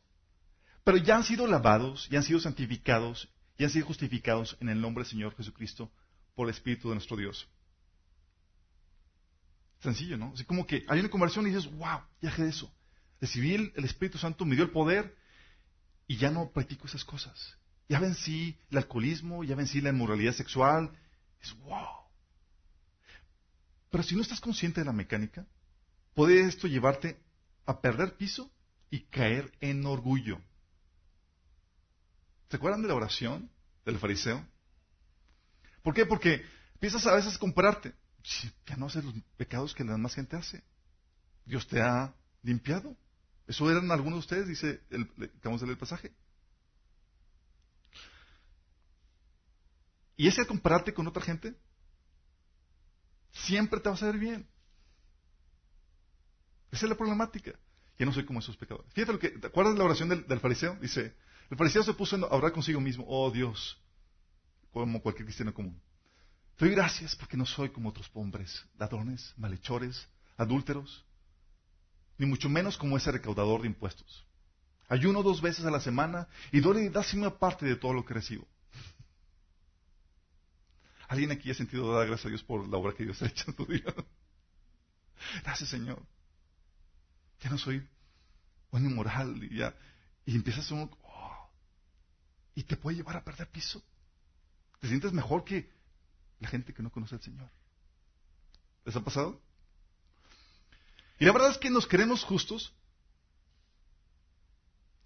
[0.84, 4.80] Pero ya han sido lavados, ya han sido santificados, ya han sido justificados en el
[4.80, 5.90] nombre del Señor Jesucristo
[6.36, 7.48] por el Espíritu de nuestro Dios.
[9.80, 10.32] Sencillo, ¿no?
[10.34, 12.72] Así como que hay una conversión y dices, wow, ya dejé de eso.
[13.20, 15.16] Recibí el, el Espíritu Santo, me dio el poder
[16.06, 17.56] y ya no practico esas cosas.
[17.88, 20.90] Ya vencí el alcoholismo, ya vencí la inmoralidad sexual.
[21.42, 22.00] Es wow.
[23.90, 25.46] Pero si no estás consciente de la mecánica,
[26.14, 27.20] puede esto llevarte
[27.66, 28.50] a perder piso
[28.90, 30.40] y caer en orgullo.
[32.48, 33.50] ¿Se acuerdan de la oración
[33.84, 34.44] del fariseo?
[35.82, 36.06] ¿Por qué?
[36.06, 37.94] Porque empiezas a veces a compararte.
[38.66, 40.62] Ya no haces los pecados que la demás gente hace.
[41.44, 42.96] Dios te ha limpiado.
[43.46, 46.12] Eso eran algunos de ustedes, dice, el, acabamos de leer el pasaje.
[50.16, 51.56] Y ese compararte con otra gente,
[53.32, 54.46] siempre te va a salir bien.
[56.70, 57.52] Esa es la problemática.
[57.98, 58.92] Ya no soy como esos pecadores.
[58.92, 60.76] Fíjate lo que, ¿te acuerdas de la oración del, fariseo?
[60.76, 61.14] Dice,
[61.50, 63.78] el fariseo se puso a orar consigo mismo, oh Dios,
[64.70, 65.80] como cualquier cristiano común.
[66.60, 71.06] Doy gracias porque no soy como otros hombres, ladrones, malhechores, adúlteros,
[72.18, 74.26] ni mucho menos como ese recaudador de impuestos.
[74.86, 78.46] Ayuno dos veces a la semana y doy una parte de todo lo que recibo.
[81.08, 83.44] ¿Alguien aquí ha sentido dar gracias a Dios por la obra que Dios ha hecho
[83.48, 83.94] en tu vida?
[85.42, 86.02] Gracias, Señor.
[87.40, 87.88] Ya no soy
[88.70, 89.74] buen inmoral y ya.
[90.26, 91.50] Y empiezas uno, oh,
[92.54, 93.82] y te puede llevar a perder piso.
[94.78, 95.79] Te sientes mejor que
[96.40, 97.50] la gente que no conoce al Señor.
[98.84, 99.40] ¿Les ha pasado?
[101.18, 102.72] Y la verdad es que nos creemos justos.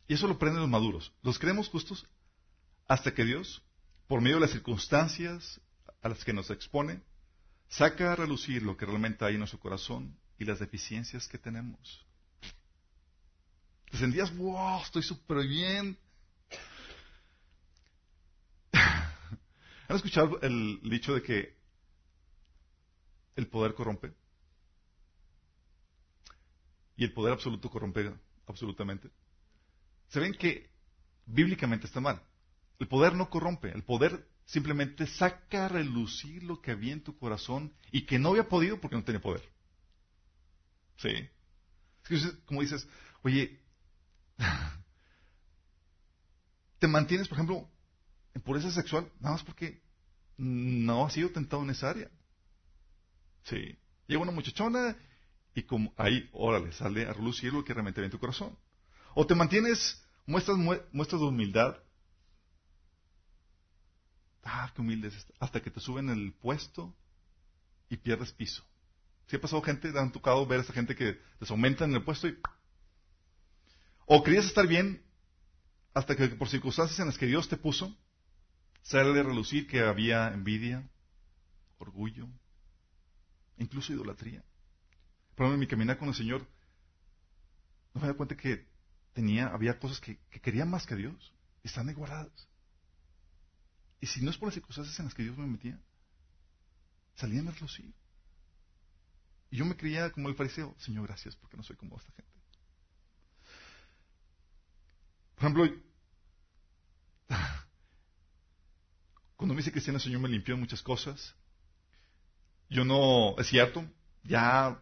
[0.07, 1.13] Y eso lo prenden los maduros.
[1.23, 2.07] Los creemos justos
[2.87, 3.63] hasta que Dios,
[4.07, 5.61] por medio de las circunstancias,
[6.03, 7.03] a las que nos expone,
[7.69, 12.07] saca a relucir lo que realmente hay en nuestro corazón y las deficiencias que tenemos.
[13.91, 15.97] Te sentías, wow, estoy súper bien.
[19.89, 21.57] ¿Han escuchado el dicho de que
[23.37, 24.15] el poder corrompe?
[26.97, 28.13] Y el poder absoluto corrompe
[28.47, 29.11] absolutamente.
[30.09, 30.71] Se ven que
[31.27, 32.23] bíblicamente está mal.
[32.79, 37.19] El poder no corrompe, el poder simplemente saca a relucir lo que había en tu
[37.19, 39.43] corazón y que no había podido porque no tenía poder.
[40.97, 41.11] ¿Sí?
[42.11, 42.87] Es como dices,
[43.23, 43.61] oye,
[46.79, 47.69] te mantienes, por ejemplo,
[48.35, 49.81] en pureza sexual, nada más porque
[50.37, 52.11] no has sido tentado en esa área.
[53.45, 53.79] Sí.
[54.07, 54.97] Llega una muchachona
[55.55, 58.57] y como ahí, órale, sale a relucir lo que realmente había en tu corazón.
[59.15, 61.77] O te mantienes, muestras, muestras de humildad
[64.45, 65.33] Ah, qué humilde es este.
[65.41, 66.95] Hasta que te suben el puesto
[67.89, 68.63] y pierdes piso.
[69.27, 71.95] Si ha pasado gente, te han tocado ver a esa gente que les aumenta en
[71.95, 72.39] el puesto y...
[74.07, 75.03] O querías estar bien
[75.95, 77.97] hasta que por circunstancias en las que Dios te puso,
[78.85, 80.89] sale a relucir que había envidia,
[81.79, 82.29] orgullo,
[83.57, 84.45] incluso idolatría.
[85.35, 86.47] Pero en mi caminar con el Señor,
[87.93, 88.69] no me da cuenta que
[89.15, 92.49] tenía, había cosas que, que quería más que Dios están ahí guardadas.
[94.01, 95.81] Y si no es por las circunstancias en las que Dios me metía,
[97.15, 97.95] salía a relucir.
[99.51, 102.33] Y yo me creía como el fariseo, Señor, gracias porque no soy como esta gente.
[105.37, 105.83] Por ejemplo,
[109.37, 111.35] cuando me hice cristiano, el Señor me limpió muchas cosas.
[112.69, 113.85] Yo no, es cierto,
[114.23, 114.81] ya,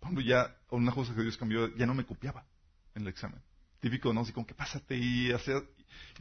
[0.00, 2.44] cuando ya una cosa que Dios cambió, ya no me copiaba
[2.94, 3.40] en el examen.
[3.80, 4.20] Típico, ¿no?
[4.20, 5.62] Así como que pásate y hacer,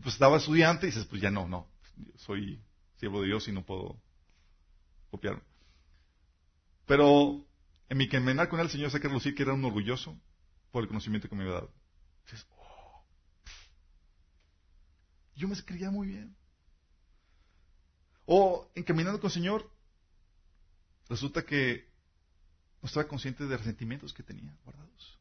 [0.02, 1.68] pues estaba estudiante y dices, pues ya no, no,
[2.16, 2.62] soy
[2.98, 4.00] siervo de Dios y no puedo
[5.10, 5.42] copiarme.
[6.86, 7.46] Pero
[7.90, 10.20] en mi caminar con el Señor sé que relucir que era un orgulloso
[10.72, 11.74] por el conocimiento que me había dado.
[12.58, 13.04] Oh".
[15.36, 16.36] Yo me creía muy bien.
[18.26, 19.70] O en caminando con el Señor,
[21.10, 21.90] resulta que
[22.82, 25.20] no estaba consciente de resentimientos que tenía guardados.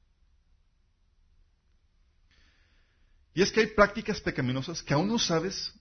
[3.35, 5.73] Y es que hay prácticas pecaminosas que aún no sabes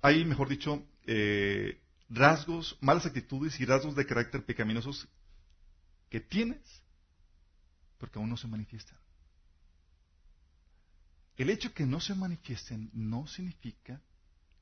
[0.00, 5.08] hay, mejor dicho, eh, rasgos, malas actitudes y rasgos de carácter pecaminosos
[6.08, 6.62] que tienes,
[7.98, 8.96] porque aún no se manifiestan.
[11.36, 14.00] El hecho que no se manifiesten no significa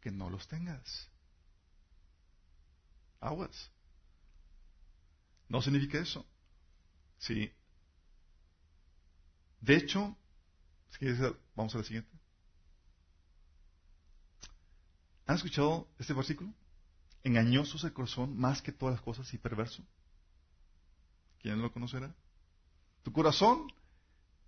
[0.07, 1.11] que no los tengas.
[3.19, 3.73] Aguas.
[5.49, 6.25] No significa eso.
[7.19, 7.53] Sí.
[9.61, 10.17] De hecho,
[11.57, 12.17] vamos a la siguiente.
[15.27, 16.55] ¿Han escuchado este versículo?
[17.25, 19.83] Engañoso es el corazón más que todas las cosas y perverso.
[21.41, 22.15] ¿Quién lo conocerá?
[23.03, 23.73] Tu corazón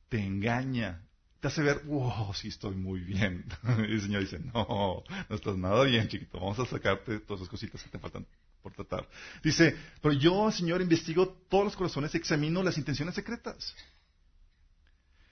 [0.08, 1.07] te engaña,
[1.40, 3.44] te hace ver, wow, sí estoy muy bien.
[3.88, 7.48] Y el Señor dice, no, no estás nada bien, chiquito, vamos a sacarte todas las
[7.48, 8.26] cositas que te faltan
[8.62, 9.08] por tratar.
[9.42, 13.74] Dice, pero yo, Señor, investigo todos los corazones, examino las intenciones secretas.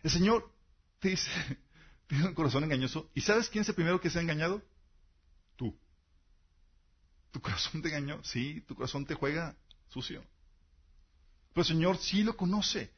[0.03, 0.49] El Señor
[1.01, 1.31] te dice,
[2.07, 3.11] tiene un corazón engañoso.
[3.15, 4.63] ¿Y sabes quién es el primero que se ha engañado?
[5.57, 5.77] Tú.
[7.33, 8.23] ¿Tu corazón te engañó?
[8.23, 9.57] Sí, tu corazón te juega
[9.89, 10.25] sucio.
[11.53, 12.93] Pero el Señor sí lo conoce.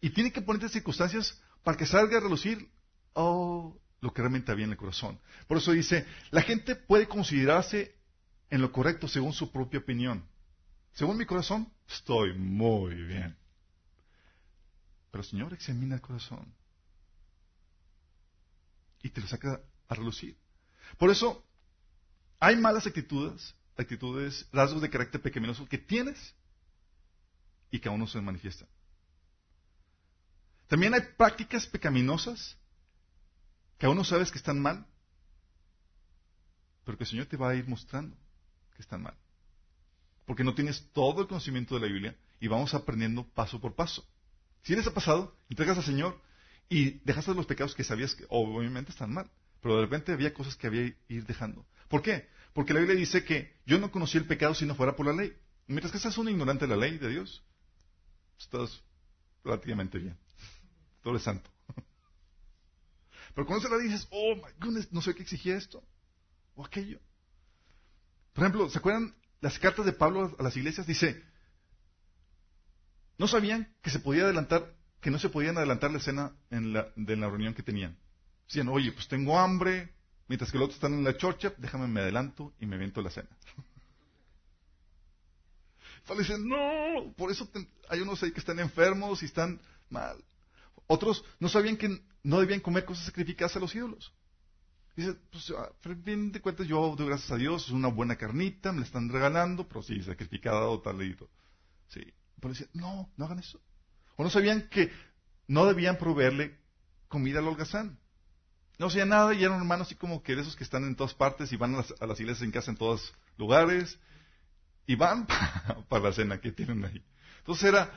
[0.00, 2.70] Y tiene que ponerte circunstancias para que salga a relucir
[3.14, 5.20] oh, lo que realmente había en el corazón.
[5.46, 7.94] Por eso dice, la gente puede considerarse
[8.48, 10.24] en lo correcto según su propia opinión.
[10.92, 13.36] Según mi corazón, estoy muy bien.
[15.10, 16.52] Pero el Señor examina el corazón
[19.02, 20.36] y te lo saca a relucir.
[20.98, 21.44] Por eso,
[22.38, 26.34] hay malas actitudes, actitudes, rasgos de carácter pecaminoso que tienes
[27.70, 28.68] y que aún no se manifiestan.
[30.70, 32.56] También hay prácticas pecaminosas
[33.76, 34.86] que aún no sabes que están mal,
[36.84, 38.16] pero que el Señor te va a ir mostrando
[38.76, 39.16] que están mal.
[40.26, 44.06] Porque no tienes todo el conocimiento de la Biblia y vamos aprendiendo paso por paso.
[44.62, 46.22] Si ha pasado, entregas al Señor
[46.68, 49.28] y dejaste los pecados que sabías que obviamente están mal,
[49.60, 51.66] pero de repente había cosas que había que ir dejando.
[51.88, 52.28] ¿Por qué?
[52.52, 55.14] Porque la Biblia dice que yo no conocí el pecado si no fuera por la
[55.14, 55.36] ley.
[55.66, 57.42] mientras que seas un ignorante de la ley de Dios,
[58.38, 58.84] estás
[59.42, 60.16] relativamente bien.
[61.02, 61.50] Todo es santo.
[63.34, 65.82] Pero cuando se la dices, oh my goodness, no sé qué exigía esto
[66.54, 67.00] o aquello.
[68.32, 70.86] Por ejemplo, ¿se acuerdan las cartas de Pablo a las iglesias?
[70.86, 71.22] Dice,
[73.18, 76.92] no sabían que se podía adelantar, que no se podían adelantar la escena en la,
[76.96, 77.96] de la reunión que tenían.
[78.46, 79.92] Decían, oye, pues tengo hambre,
[80.26, 83.10] mientras que los otros están en la chorcha, déjame me adelanto y me viento la
[83.10, 83.28] cena.
[86.06, 87.48] Pablo no, por eso
[87.88, 89.60] hay unos ahí que están enfermos y están
[89.90, 90.16] mal.
[90.92, 94.12] Otros no sabían que no debían comer cosas sacrificadas a los ídolos.
[94.96, 98.72] Dice, pues, a fin de cuentas, yo doy gracias a Dios, es una buena carnita,
[98.72, 101.16] me la están regalando, pero sí, sacrificada o tal y
[101.86, 102.00] Sí.
[102.40, 103.60] Pero decía, no, no hagan eso.
[104.16, 104.90] O no sabían que
[105.46, 106.58] no debían proveerle
[107.06, 108.00] comida al holgazán.
[108.80, 111.14] No hacían nada y eran hermanos así como que de esos que están en todas
[111.14, 113.96] partes y van a las, a las iglesias en casa en todos lugares
[114.86, 115.28] y van
[115.88, 117.00] para la cena que tienen ahí.
[117.38, 117.92] Entonces era,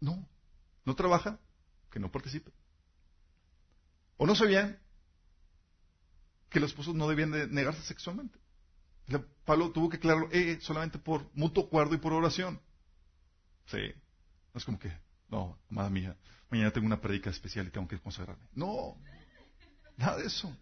[0.00, 0.26] no,
[0.86, 1.38] no trabaja,
[1.96, 2.52] que no participe.
[4.18, 4.78] O no sabían
[6.50, 8.38] que los esposos no debían de negarse sexualmente.
[9.46, 12.60] Pablo tuvo que aclararlo eh, solamente por mutuo acuerdo y por oración.
[13.64, 13.80] Sí.
[14.52, 14.92] No es como que,
[15.30, 16.14] no, amada mía,
[16.50, 18.46] mañana tengo una predica especial y tengo que consagrarme.
[18.52, 18.98] No,
[19.96, 20.54] nada de eso.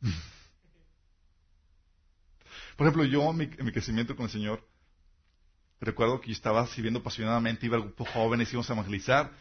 [2.76, 4.68] Por ejemplo, yo en mi, crecimiento con el Señor,
[5.82, 9.32] recuerdo que yo estaba sirviendo apasionadamente, iba al grupo jóvenes, íbamos a evangelizar,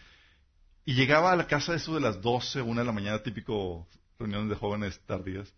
[0.84, 4.50] y llegaba a la casa eso de las 12, una de la mañana, típico reuniones
[4.50, 5.54] de jóvenes tardías,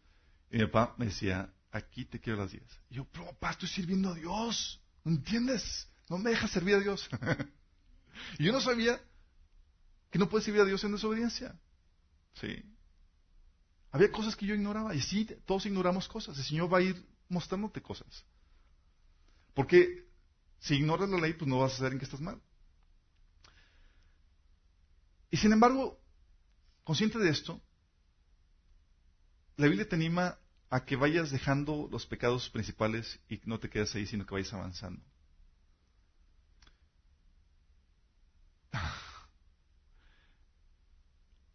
[0.51, 2.63] y mi papá me decía, aquí te quiero las 10.
[2.89, 5.87] Y yo, pero papá, estoy sirviendo a Dios, ¿no entiendes?
[6.09, 7.09] No me dejas servir a Dios.
[8.37, 9.01] y yo no sabía
[10.11, 11.57] que no puedes servir a Dios en desobediencia.
[12.33, 12.61] Sí.
[13.91, 16.37] Había cosas que yo ignoraba, y sí, todos ignoramos cosas.
[16.37, 18.25] El Señor va a ir mostrándote cosas.
[19.53, 20.02] Porque
[20.63, 22.41] si ignoras la ley, pues no vas a saber en qué estás mal.
[25.29, 25.99] Y sin embargo,
[26.85, 27.61] consciente de esto,
[29.57, 33.93] la Biblia te anima a que vayas dejando los pecados principales y no te quedes
[33.93, 35.03] ahí, sino que vayas avanzando.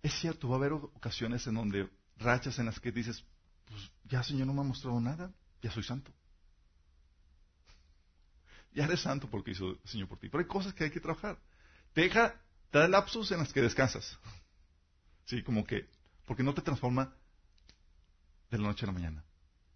[0.03, 3.25] Es cierto, va a haber ocasiones en donde rachas en las que dices,
[3.65, 6.13] pues ya Señor no me ha mostrado nada, ya soy santo.
[8.79, 10.29] Ya eres santo porque hizo el Señor por ti.
[10.29, 11.37] Pero hay cosas que hay que trabajar.
[11.97, 14.17] Deja, te da lapsos en las que descansas.
[15.25, 15.89] Sí, como que,
[16.25, 17.13] porque no te transforma
[18.53, 19.25] de la noche a la mañana.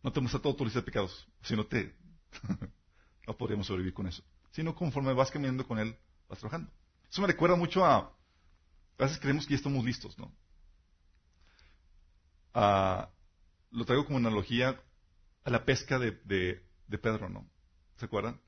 [0.05, 1.96] No te muestra todo tu lista de pecados, sino te,
[3.26, 4.22] no podríamos sobrevivir con eso.
[4.53, 5.98] Sino conforme vas caminando con Él,
[6.28, 6.70] vas trabajando.
[7.11, 8.12] Eso me recuerda mucho a, a
[8.98, 10.32] veces creemos que ya estamos listos, ¿no?
[13.72, 14.80] lo traigo como analogía
[15.42, 17.50] a la pesca de, de, Pedro, ¿no?
[17.96, 18.40] ¿Se acuerdan?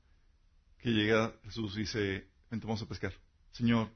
[0.85, 3.11] Que llega Jesús y dice, vente, vamos a pescar.
[3.53, 3.89] Señor,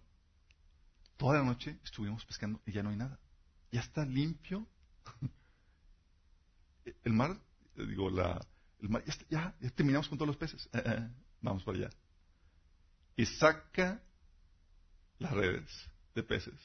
[1.18, 3.20] toda la noche estuvimos pescando y ya no hay nada.
[3.72, 4.68] Ya está limpio.
[7.04, 7.40] el mar,
[7.76, 8.44] digo, la,
[8.80, 10.68] el mar, ya, terminamos con todos los peces.
[10.74, 11.10] Eh, eh,
[11.42, 11.90] vamos para allá.
[13.16, 14.02] Y saca
[15.20, 15.70] las redes
[16.16, 16.56] de peces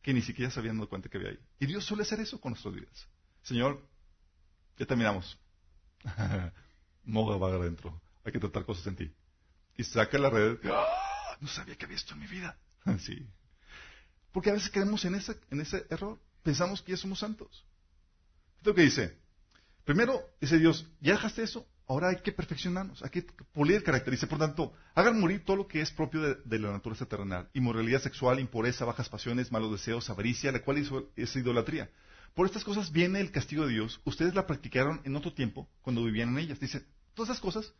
[0.00, 1.38] que ni siquiera se habían dado cuenta que había ahí.
[1.60, 3.06] Y Dios suele hacer eso con nuestras vidas.
[3.42, 3.86] Señor,
[4.78, 5.38] ya terminamos.
[7.04, 8.00] Moga va adentro.
[8.26, 9.12] Hay que tratar cosas en ti.
[9.76, 10.58] Y saca la red.
[10.64, 11.38] ¡Ah!
[11.40, 12.58] No sabía que había esto en mi vida.
[12.98, 13.24] sí.
[14.32, 16.20] Porque a veces creemos en ese, en ese error.
[16.42, 17.64] Pensamos que ya somos santos.
[18.58, 19.16] Esto que dice.
[19.84, 23.22] Primero, dice Dios, ya dejaste eso, ahora hay que perfeccionarnos, hay que
[23.52, 23.84] pulir.
[24.10, 27.48] Dice, por tanto, hagan morir todo lo que es propio de, la naturaleza terrenal.
[27.54, 30.78] Inmoralidad sexual, impureza, bajas pasiones, malos deseos, avaricia, la cual
[31.14, 31.88] es idolatría.
[32.34, 34.00] Por estas cosas viene el castigo de Dios.
[34.04, 36.58] Ustedes la practicaron en otro tiempo, cuando vivían en ellas.
[36.58, 37.72] Dice, todas esas cosas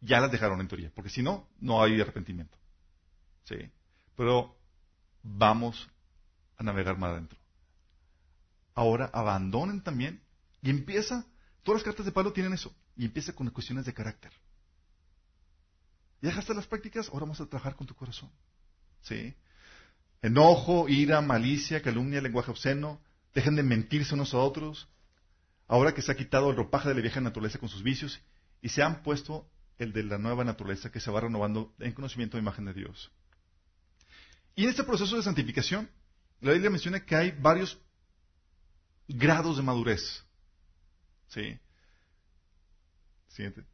[0.00, 2.56] ya las dejaron en teoría, porque si no, no hay arrepentimiento.
[3.44, 3.70] ¿Sí?
[4.16, 4.56] Pero
[5.22, 5.88] vamos
[6.56, 7.38] a navegar más adentro.
[8.74, 10.22] Ahora abandonen también
[10.62, 11.26] y empieza,
[11.62, 14.32] todas las cartas de Pablo tienen eso, y empieza con cuestiones de carácter.
[16.22, 18.30] Ya dejaste las prácticas, ahora vamos a trabajar con tu corazón.
[19.02, 19.34] ¿Sí?
[20.22, 23.00] Enojo, ira, malicia, calumnia, lenguaje obsceno,
[23.34, 24.88] dejen de mentirse unos a otros.
[25.66, 28.20] Ahora que se ha quitado el ropaje de la vieja naturaleza con sus vicios
[28.60, 29.48] y se han puesto
[29.80, 33.10] el de la nueva naturaleza que se va renovando en conocimiento de imagen de Dios.
[34.54, 35.90] Y en este proceso de santificación,
[36.40, 37.78] la Biblia menciona que hay varios
[39.08, 40.22] grados de madurez.
[41.28, 41.58] ¿Sí?
[43.28, 43.64] Siguiente.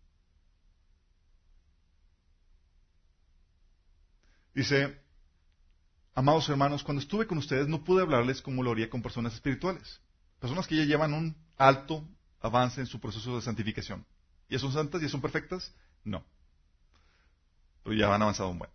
[4.54, 4.96] Dice,
[6.14, 10.00] amados hermanos, cuando estuve con ustedes no pude hablarles como lo haría con personas espirituales.
[10.38, 12.08] Personas que ya llevan un alto
[12.40, 14.06] avance en su proceso de santificación.
[14.48, 15.02] ¿Ya son santas?
[15.02, 15.74] ¿Ya son perfectas?
[16.06, 16.24] No.
[17.82, 18.70] Pero ya han avanzado un buen.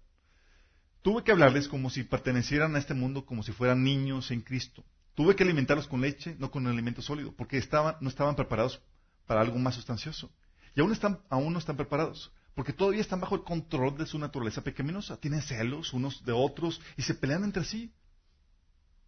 [1.02, 4.84] Tuve que hablarles como si pertenecieran a este mundo, como si fueran niños en Cristo.
[5.16, 8.82] Tuve que alimentarlos con leche, no con alimento sólido, porque estaban, no estaban preparados
[9.26, 10.30] para algo más sustancioso.
[10.76, 14.20] Y aún, están, aún no están preparados, porque todavía están bajo el control de su
[14.20, 15.18] naturaleza pecaminosa.
[15.18, 17.94] Tienen celos unos de otros y se pelean entre sí.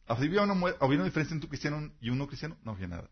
[0.07, 2.57] ¿Había una, ¿Había una diferencia entre un cristiano y uno cristiano?
[2.63, 3.09] No había nada.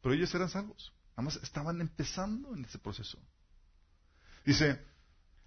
[0.00, 0.92] Pero ellos eran salvos.
[1.14, 3.18] Además, estaban empezando en ese proceso.
[4.48, 4.80] Dice,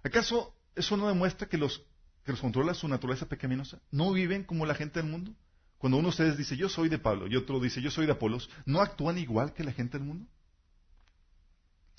[0.04, 1.84] ¿acaso eso no demuestra que los
[2.24, 5.34] que los controla su naturaleza pecaminosa no viven como la gente del mundo?
[5.78, 8.12] Cuando uno de ustedes dice, yo soy de Pablo, y otro dice, yo soy de
[8.12, 10.28] Apolos, ¿no actúan igual que la gente del mundo?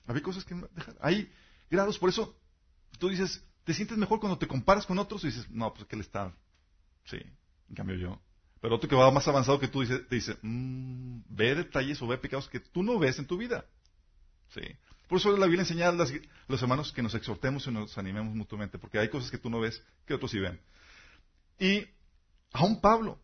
[0.06, 0.56] Hay cosas que.
[1.02, 1.30] Hay
[1.70, 2.40] grados, por eso
[3.00, 5.26] tú dices, ¿te sientes mejor cuando te comparas con otros?
[5.26, 6.34] Y dices, no, pues que él está.
[7.04, 7.18] Sí,
[7.68, 8.22] en cambio yo.
[8.62, 12.08] Pero otro que va más avanzado que tú dice, te dice, mmm, ve detalles o
[12.08, 13.66] ve pecados que tú no ves en tu vida.
[14.54, 14.62] Sí.
[15.14, 18.80] Por eso la Biblia enseña a los hermanos que nos exhortemos y nos animemos mutuamente,
[18.80, 20.60] porque hay cosas que tú no ves que otros sí ven.
[21.60, 21.86] Y
[22.52, 23.22] aún Pablo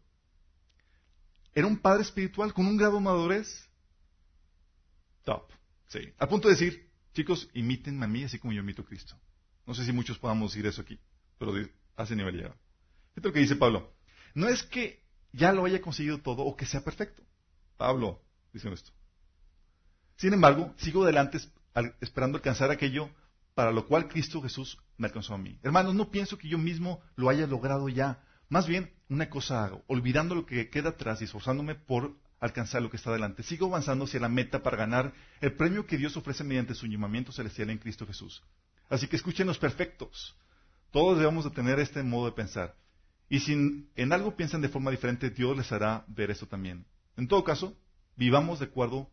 [1.52, 3.68] era un padre espiritual con un grado de madurez
[5.24, 5.50] top.
[5.88, 6.14] Sí.
[6.20, 9.20] Al punto de decir, chicos, imítenme a mí así como yo imito a Cristo.
[9.66, 11.00] No sé si muchos podamos decir eso aquí,
[11.40, 11.56] pero
[11.96, 12.56] a ese nivel llega.
[13.16, 13.96] Es lo que dice Pablo.
[14.36, 17.24] No es que ya lo haya conseguido todo o que sea perfecto.
[17.78, 18.22] Pablo
[18.54, 18.92] dice esto.
[20.18, 21.40] Sin embargo, sigo adelante
[22.02, 23.10] esperando alcanzar aquello
[23.56, 25.60] para lo cual Cristo Jesús me alcanzó a mí.
[25.64, 28.24] Hermanos, no pienso que yo mismo lo haya logrado ya.
[28.48, 32.90] Más bien, una cosa hago, olvidando lo que queda atrás y esforzándome por alcanzar lo
[32.90, 33.44] que está adelante.
[33.44, 37.32] Sigo avanzando hacia la meta para ganar el premio que Dios ofrece mediante su llamamiento
[37.32, 38.42] celestial en Cristo Jesús.
[38.90, 40.36] Así que escuchen los perfectos.
[40.92, 42.76] Todos debemos de tener este modo de pensar.
[43.30, 43.54] Y si
[43.96, 46.86] en algo piensan de forma diferente, Dios les hará ver eso también.
[47.16, 47.76] En todo caso,
[48.16, 49.10] vivamos de acuerdo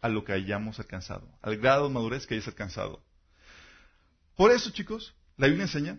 [0.00, 3.02] a lo que hayamos alcanzado, al grado de madurez que hayas alcanzado.
[4.36, 5.98] Por eso, chicos, la Biblia enseña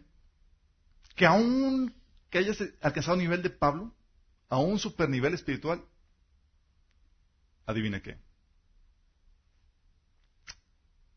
[1.16, 1.94] que aún
[2.30, 3.94] que hayas alcanzado el nivel de Pablo,
[4.50, 5.84] a un super nivel espiritual,
[7.66, 8.18] adivina qué.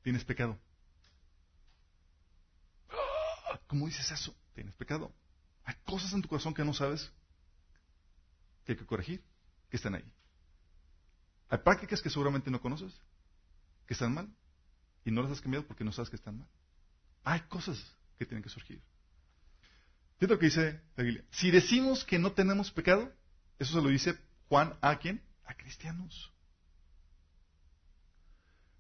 [0.03, 0.59] Tienes pecado.
[3.67, 4.35] ¿Cómo dices eso?
[4.55, 5.13] Tienes pecado.
[5.65, 7.13] Hay cosas en tu corazón que no sabes
[8.65, 9.23] que hay que corregir,
[9.69, 10.13] que están ahí.
[11.51, 12.93] Hay prácticas que seguramente no conoces,
[13.87, 14.33] que están mal,
[15.05, 16.49] y no las has cambiado porque no sabes que están mal.
[17.25, 17.79] Hay cosas
[18.19, 18.81] que tienen que surgir.
[20.19, 21.25] Fíjate lo que dice la.
[21.31, 23.13] Si decimos que no tenemos pecado,
[23.59, 24.17] eso se lo dice
[24.49, 25.23] Juan a quién?
[25.45, 26.33] A cristianos.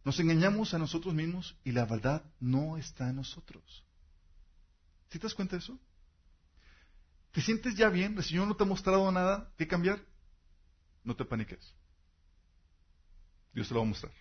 [0.04, 3.84] Nos engañamos a nosotros mismos y la verdad no está en nosotros.
[5.10, 5.78] ¿Sí te das cuenta de eso?
[7.32, 8.16] ¿Te sientes ya bien?
[8.16, 10.00] El Señor no te ha mostrado nada que cambiar.
[11.04, 11.74] No te paniques.
[13.52, 14.12] Dios te lo va a mostrar.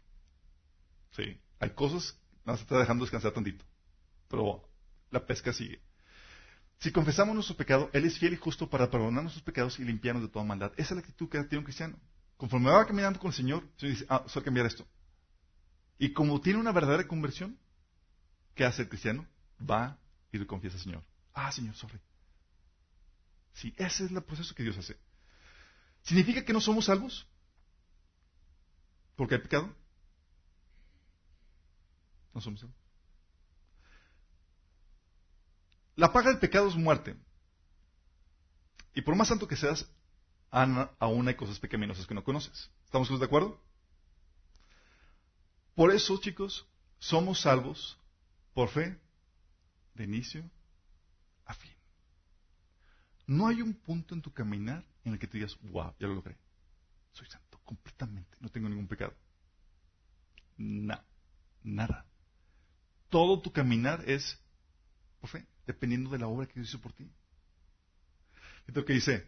[1.11, 1.39] Sí.
[1.59, 3.65] Hay cosas, a estar dejando descansar tantito.
[4.27, 4.63] pero
[5.11, 5.81] la pesca sigue.
[6.79, 10.23] Si confesamos nuestro pecado, Él es fiel y justo para perdonar nuestros pecados y limpiarnos
[10.23, 10.71] de toda maldad.
[10.77, 11.97] Esa es la actitud que tiene un cristiano.
[12.37, 14.87] Conforme va caminando con el Señor, el Señor dice, ah, suele cambiar esto.
[15.97, 17.59] Y como tiene una verdadera conversión,
[18.55, 19.27] ¿qué hace el cristiano?
[19.59, 19.97] Va
[20.31, 21.03] y le confiesa al Señor.
[21.33, 21.99] Ah, Señor, sorry.
[23.53, 24.95] Sí, ese es el proceso que Dios hace.
[26.03, 27.27] ¿Significa que no somos salvos?
[29.19, 29.75] ¿Porque hay pecado?
[32.33, 32.77] No somos salvos.
[35.97, 37.17] La paga del pecado es muerte.
[38.95, 39.85] Y por más santo que seas,
[40.51, 42.71] aún hay cosas pecaminosas que no conoces.
[42.85, 43.61] ¿Estamos de acuerdo?
[45.75, 46.65] Por eso, chicos,
[46.97, 47.99] somos salvos
[48.53, 48.97] por fe
[49.95, 50.49] de inicio
[51.43, 51.75] a fin.
[53.27, 56.15] No hay un punto en tu caminar en el que te digas, wow, ya lo
[56.15, 56.37] logré.
[57.11, 59.13] Soy santo completamente, no tengo ningún pecado.
[60.57, 61.05] Nada,
[61.61, 62.07] nada.
[63.09, 64.39] Todo tu caminar es
[65.21, 67.07] por fe, dependiendo de la obra que Dios hizo por ti.
[68.65, 69.27] Esto que dice,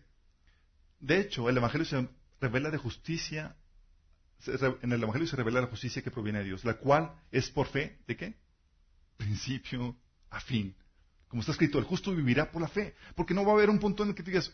[1.00, 3.56] de hecho, el Evangelio se revela de justicia,
[4.48, 7.68] en el Evangelio se revela la justicia que proviene de Dios, la cual es por
[7.68, 8.39] fe, ¿de qué?
[9.18, 9.96] Principio
[10.32, 10.76] a fin.
[11.28, 12.96] Como está escrito, el justo vivirá por la fe.
[13.16, 14.52] Porque no va a haber un punto en el que digas,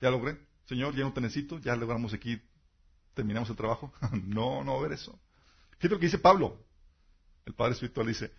[0.00, 2.40] ya logré, Señor, ya no te necesito, ya logramos aquí,
[3.14, 3.92] terminamos el trabajo.
[4.26, 5.18] no, no va a haber eso.
[5.78, 6.64] Fíjate lo que dice Pablo,
[7.44, 8.32] el Padre Espiritual dice,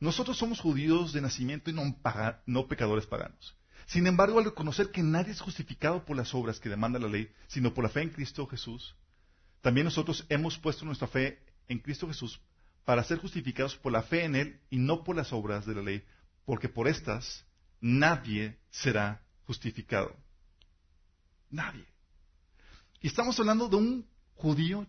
[0.00, 1.82] nosotros somos judíos de nacimiento y no,
[2.46, 3.56] no pecadores paganos.
[3.86, 7.30] Sin embargo, al reconocer que nadie es justificado por las obras que demanda la ley,
[7.46, 8.96] sino por la fe en Cristo Jesús,
[9.60, 12.40] también nosotros hemos puesto nuestra fe en Cristo Jesús
[12.84, 15.82] para ser justificados por la fe en Él y no por las obras de la
[15.82, 16.04] ley,
[16.44, 17.44] porque por estas
[17.80, 20.16] nadie será justificado.
[21.50, 21.84] Nadie.
[23.00, 24.06] Y estamos hablando de un
[24.36, 24.86] judío,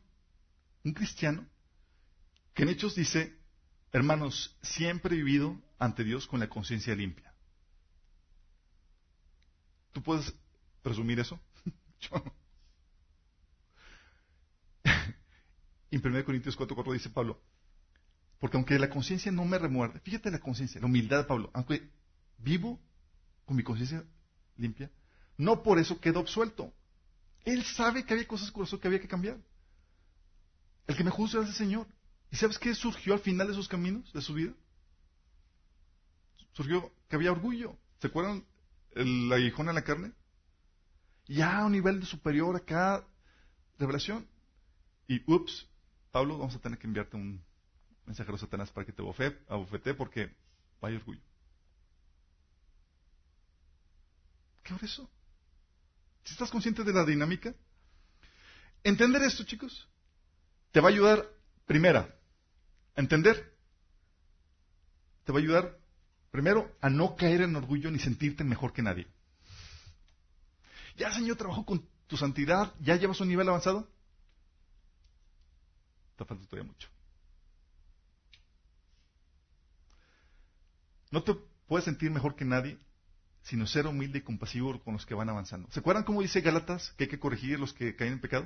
[0.84, 1.45] un cristiano,
[2.54, 3.38] que en Hechos dice,
[3.91, 7.34] hermanos, siempre he vivido ante Dios con la conciencia limpia.
[9.91, 10.34] ¿Tú puedes
[10.82, 11.39] presumir eso?
[12.00, 12.34] Yo no.
[15.89, 17.41] En 1 Corintios 4.4 dice Pablo,
[18.39, 21.89] porque aunque la conciencia no me remuerde, fíjate la conciencia, la humildad de Pablo, aunque
[22.38, 22.80] vivo
[23.45, 24.04] con mi conciencia
[24.58, 24.91] limpia,
[25.38, 26.74] no por eso quedo absuelto.
[27.48, 29.38] Él sabe que había cosas que había que cambiar.
[30.86, 31.88] El que me juzga es el Señor.
[32.30, 34.54] ¿Y sabes qué surgió al final de sus caminos, de su vida?
[36.52, 37.78] Surgió que había orgullo.
[38.02, 38.45] ¿Se acuerdan
[38.91, 40.12] el aguijón en la carne?
[41.26, 43.08] Ya a un nivel superior a cada
[43.80, 44.28] revelación.
[45.08, 45.70] Y ups,
[46.12, 47.41] Pablo, vamos a tener que enviarte un
[48.06, 50.36] mensajero a Satanás para que te abofete porque
[50.82, 51.22] vaya orgullo.
[54.64, 55.10] ¿Qué es eso?
[56.30, 57.54] Estás consciente de la dinámica,
[58.84, 59.88] entender esto, chicos,
[60.72, 61.28] te va a ayudar,
[61.66, 62.16] primera,
[62.96, 63.56] a entender.
[65.24, 65.78] Te va a ayudar,
[66.32, 69.08] primero, a no caer en orgullo ni sentirte mejor que nadie.
[70.96, 73.88] Ya, Señor, trabajo con tu santidad, ya llevas un nivel avanzado.
[76.18, 76.90] Te falta todavía mucho.
[81.12, 81.36] No te
[81.68, 82.80] puedes sentir mejor que nadie,
[83.48, 85.72] sino ser humilde y compasivo con los que van avanzando.
[85.72, 88.45] ¿Se acuerdan cómo dice Gálatas que hay que corregir los que caen en pecado?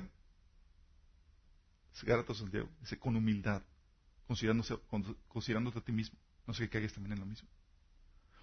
[2.04, 3.62] Gálatas Santiago dice con humildad,
[4.28, 6.16] considerándote a ti mismo.
[6.46, 7.48] No sé que caigas también en lo mismo.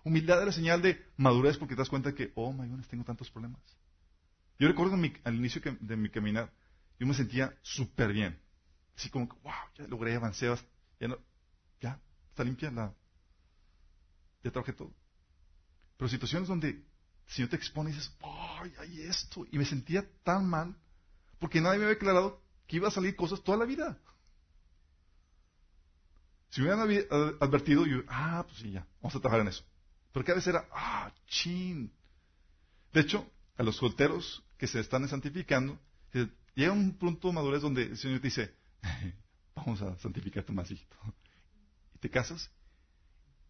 [0.04, 3.06] Humildad es la señal de madurez porque te das cuenta que, oh my goodness, tengo
[3.06, 3.62] tantos problemas.
[4.60, 6.52] Yo recuerdo al inicio de mi caminar,
[7.00, 8.38] yo me sentía súper bien.
[8.98, 10.54] Así como que, wow, ya logré, avancé,
[11.00, 11.18] ya, no,
[11.80, 12.94] ya está limpia la,
[14.44, 14.94] ya trabajé todo.
[16.00, 16.84] Pero situaciones donde el
[17.28, 19.46] Señor te expone y dices, ¡ay, hay esto!
[19.52, 20.74] Y me sentía tan mal
[21.40, 24.00] porque nadie me había aclarado que iba a salir cosas toda la vida.
[26.52, 29.66] Si me hubieran advertido, yo, ah, pues sí, ya, vamos a trabajar en eso.
[30.14, 31.92] Pero cada vez era, ah, chin.
[32.94, 35.78] De hecho, a los solteros que se están santificando,
[36.56, 38.56] llega un punto de madurez donde el Señor te dice,
[39.54, 40.96] vamos a santificarte más, hijito.
[41.94, 42.50] Y te casas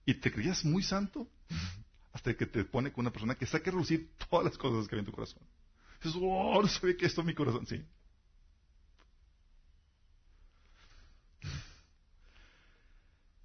[0.04, 1.30] y te creías muy santo
[2.12, 4.96] hasta que te pone con una persona que saque a relucir todas las cosas que
[4.96, 5.42] hay en tu corazón.
[6.02, 7.66] Dices, oh, no sabía que esto es mi corazón.
[7.68, 7.84] Sí.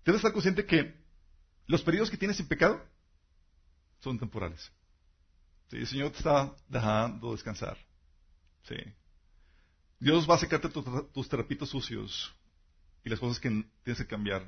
[0.04, 0.94] Debes estar consciente que
[1.66, 2.84] los periodos que tienes sin pecado
[4.00, 4.70] son temporales.
[5.70, 7.78] Sí, el Señor te está dejando descansar.
[8.64, 8.76] Sí.
[9.98, 12.34] Dios va a secarte tus trapitos sucios
[13.02, 13.48] y las cosas que
[13.82, 14.42] tienes que cambiar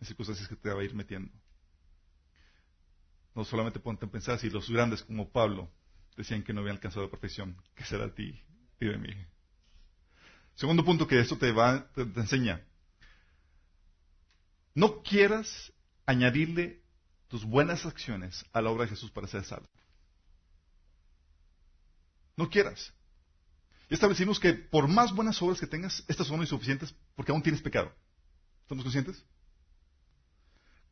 [0.00, 1.32] en circunstancias que te va a ir metiendo.
[3.34, 5.70] No solamente ponte a pensar si los grandes como Pablo
[6.16, 8.42] decían que no habían alcanzado la perfección, que será de ti
[8.80, 9.14] y de mí.
[10.54, 12.62] Segundo punto que esto te va, te enseña.
[14.74, 15.72] No quieras
[16.06, 16.82] añadirle
[17.28, 19.68] tus buenas acciones a la obra de Jesús para ser salvo.
[22.36, 22.92] No quieras.
[23.88, 27.92] Establecimos que por más buenas obras que tengas, estas son insuficientes porque aún tienes pecado.
[28.62, 29.22] ¿Estamos conscientes?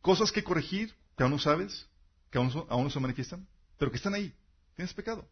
[0.03, 1.89] Cosas que corregir, que aún no sabes,
[2.31, 3.47] que aún, no se manifiestan,
[3.79, 4.35] pero que están ahí.
[4.77, 5.29] Tienes pecado.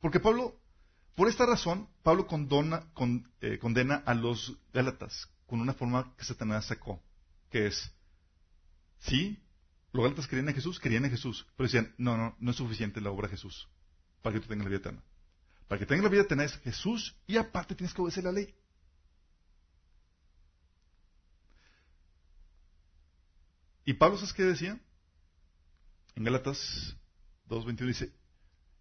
[0.00, 0.60] Porque Pablo,
[1.14, 2.26] por esta razón, Pablo
[3.40, 7.00] eh, condena a los Gálatas con una forma que Satanás sacó,
[7.50, 7.92] que es,
[9.00, 9.42] sí,
[9.92, 13.00] los Gálatas querían a Jesús, querían a Jesús, pero decían, no, no, no es suficiente
[13.00, 13.68] la obra de Jesús
[14.22, 15.02] para que tú tengas la vida eterna.
[15.68, 18.54] Para que tengas la vida eterna es Jesús y aparte tienes que obedecer la ley.
[23.84, 24.80] Y Pablo, ¿sabes qué decía?
[26.16, 26.96] En Gálatas
[27.48, 28.12] 2.21 dice,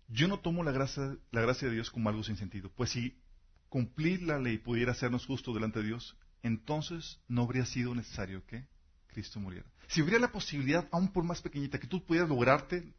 [0.07, 3.19] yo no tomo la gracia, la gracia de Dios como algo sin sentido, pues si
[3.67, 8.65] cumplir la ley pudiera hacernos justos delante de Dios, entonces no habría sido necesario que
[9.07, 9.65] Cristo muriera.
[9.88, 12.93] Si hubiera la posibilidad, aún por más pequeñita, que tú pudieras lograrte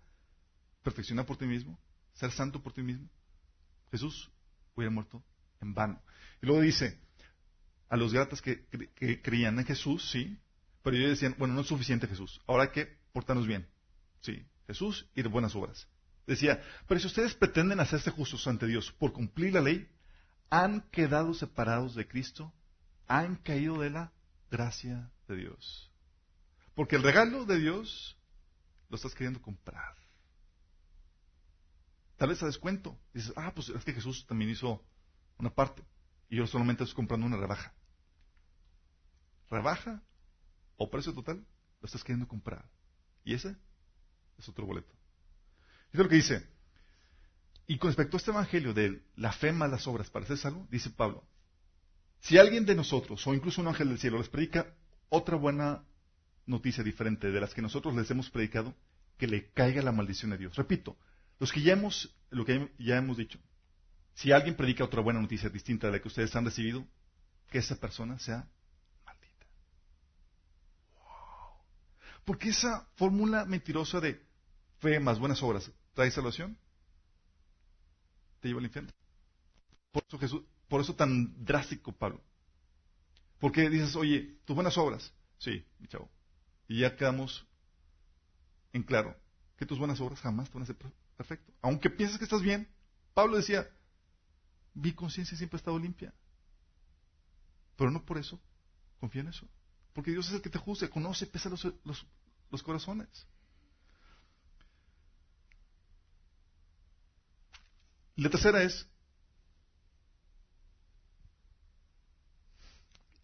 [0.83, 1.79] perfeccionar por ti mismo,
[2.13, 3.09] ser santo por ti mismo,
[3.91, 4.31] Jesús
[4.75, 5.23] hubiera muerto
[5.63, 6.03] en vano.
[6.43, 7.01] Y luego dice,
[7.89, 8.67] a los gratas que,
[9.23, 10.39] creían en Jesús, sí,
[10.83, 13.67] pero ellos decían, bueno, no es suficiente Jesús, ahora hay que portarnos bien.
[14.21, 15.89] Sí, Jesús y de buenas obras.
[16.27, 19.89] Decía, pero si ustedes pretenden hacerse justos ante Dios por cumplir la ley,
[20.51, 22.53] han quedado separados de Cristo,
[23.07, 24.13] han caído de la
[24.51, 25.91] gracia de Dios.
[26.75, 28.19] Porque el regalo de Dios
[28.89, 29.95] lo estás queriendo comprar.
[32.17, 32.99] Tal vez a descuento.
[33.13, 34.83] Dices, ah, pues es que Jesús también hizo
[35.39, 35.85] una parte.
[36.29, 37.73] Y yo solamente estoy comprando una rebaja.
[39.49, 40.03] Rebaja
[40.77, 41.47] o precio total,
[41.81, 42.69] lo estás queriendo comprar.
[43.25, 43.57] Y ese
[44.39, 44.93] es otro boleto.
[46.11, 46.47] Dice.
[47.67, 50.69] Y con respecto a este evangelio de la fe más las obras para ser salvo,
[50.71, 51.27] dice Pablo,
[52.21, 54.75] si alguien de nosotros, o incluso un ángel del cielo, les predica
[55.09, 55.85] otra buena
[56.45, 58.75] noticia diferente de las que nosotros les hemos predicado,
[59.19, 60.55] que le caiga la maldición de Dios.
[60.55, 60.97] Repito,
[61.41, 63.39] los que ya hemos, lo que ya hemos dicho,
[64.15, 66.87] si alguien predica otra buena noticia distinta de la que ustedes han recibido,
[67.51, 68.49] que esa persona sea
[69.05, 69.47] maldita.
[70.99, 71.05] Wow.
[72.25, 74.26] Porque esa fórmula mentirosa de
[74.87, 76.57] fe más buenas obras trae salvación,
[78.41, 78.93] te lleva al infierno.
[79.91, 82.23] Por eso Jesús, por eso tan drástico Pablo.
[83.41, 86.09] Porque dices, oye, tus buenas obras, sí, mi chavo.
[86.69, 87.47] Y ya quedamos
[88.73, 89.17] en claro
[89.57, 90.77] que tus buenas obras jamás te van a ser
[91.17, 91.53] perfecto.
[91.63, 92.69] Aunque pienses que estás bien,
[93.15, 93.69] Pablo decía,
[94.75, 96.15] mi conciencia siempre ha estado limpia.
[97.77, 98.41] Pero no por eso
[99.01, 99.49] confía en eso.
[99.93, 101.67] Porque Dios es el que te juzga, conoce, pesa los,
[102.51, 103.27] los corazones.
[108.17, 108.89] La tercera es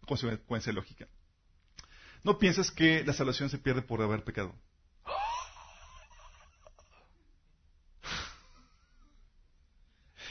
[0.05, 1.07] consecuencia lógica.
[2.23, 4.55] No pienses que la salvación se pierde por haber pecado.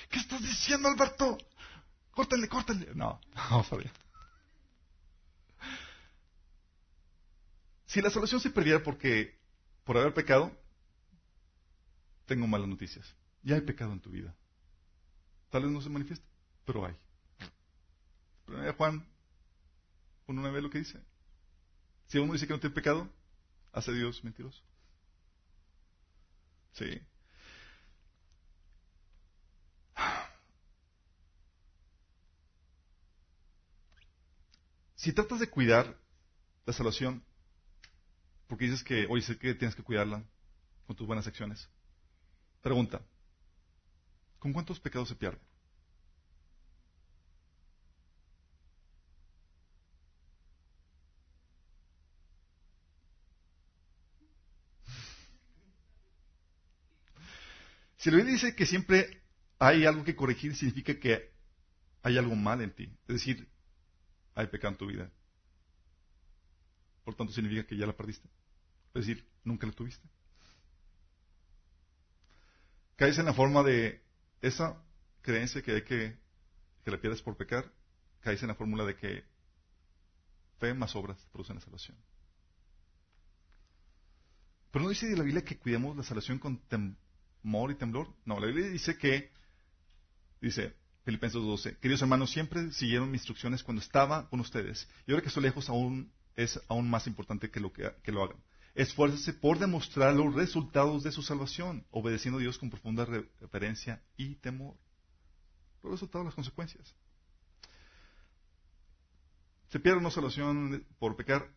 [0.08, 1.38] ¿Qué estás diciendo, Alberto?
[2.12, 2.94] Córtale, córtale.
[2.94, 3.92] No, no, sabía.
[7.86, 9.38] Si la salvación se perdiera porque
[9.84, 10.56] por haber pecado,
[12.26, 13.14] tengo malas noticias.
[13.42, 14.34] Ya hay pecado en tu vida.
[15.52, 16.26] Tal vez no se manifieste,
[16.64, 16.96] pero hay.
[18.46, 19.06] Pero Juan
[20.26, 20.98] 1.9 lo que dice.
[22.06, 23.06] Si uno dice que no tiene pecado,
[23.70, 24.62] hace Dios mentiroso.
[26.72, 27.02] Sí.
[34.96, 35.98] Si tratas de cuidar
[36.64, 37.22] la salvación,
[38.46, 40.24] porque dices que, oye, sé que tienes que cuidarla
[40.86, 41.68] con tus buenas acciones,
[42.62, 43.02] pregunta,
[44.42, 45.38] ¿con cuántos pecados se pierde?
[57.98, 59.22] Si la Biblia dice que siempre
[59.60, 61.30] hay algo que corregir, significa que
[62.02, 62.92] hay algo mal en ti.
[63.06, 63.48] Es decir,
[64.34, 65.08] hay pecado en tu vida.
[67.04, 68.28] Por tanto, significa que ya la perdiste.
[68.92, 70.08] Es decir, nunca la tuviste.
[72.96, 74.02] Caes en la forma de
[74.42, 74.82] esa
[75.22, 76.16] creencia que hay que,
[76.84, 77.72] que la pierdes por pecar.
[78.20, 79.24] Caes en la fórmula de que
[80.60, 81.96] fe más obras producen la salvación.
[84.70, 88.08] Pero no dice de la Biblia que cuidemos la salvación con temor y temblor.
[88.24, 89.30] No, la Biblia dice que,
[90.40, 90.74] dice,
[91.04, 91.76] Filipenses 12.
[91.78, 94.88] Queridos hermanos, siempre siguieron mis instrucciones cuando estaba con ustedes.
[95.06, 98.38] Y ahora que estoy lejos aún es aún más importante que lo, que, lo hagan.
[98.74, 104.36] Esfuércese por demostrar los resultados de su salvación, obedeciendo a Dios con profunda reverencia y
[104.36, 104.76] temor.
[105.82, 106.94] Los resultados, las consecuencias.
[109.68, 111.50] ¿Se pierde una salvación por pecar?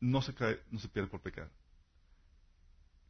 [0.00, 1.50] no se, cae, no se pierde por pecar.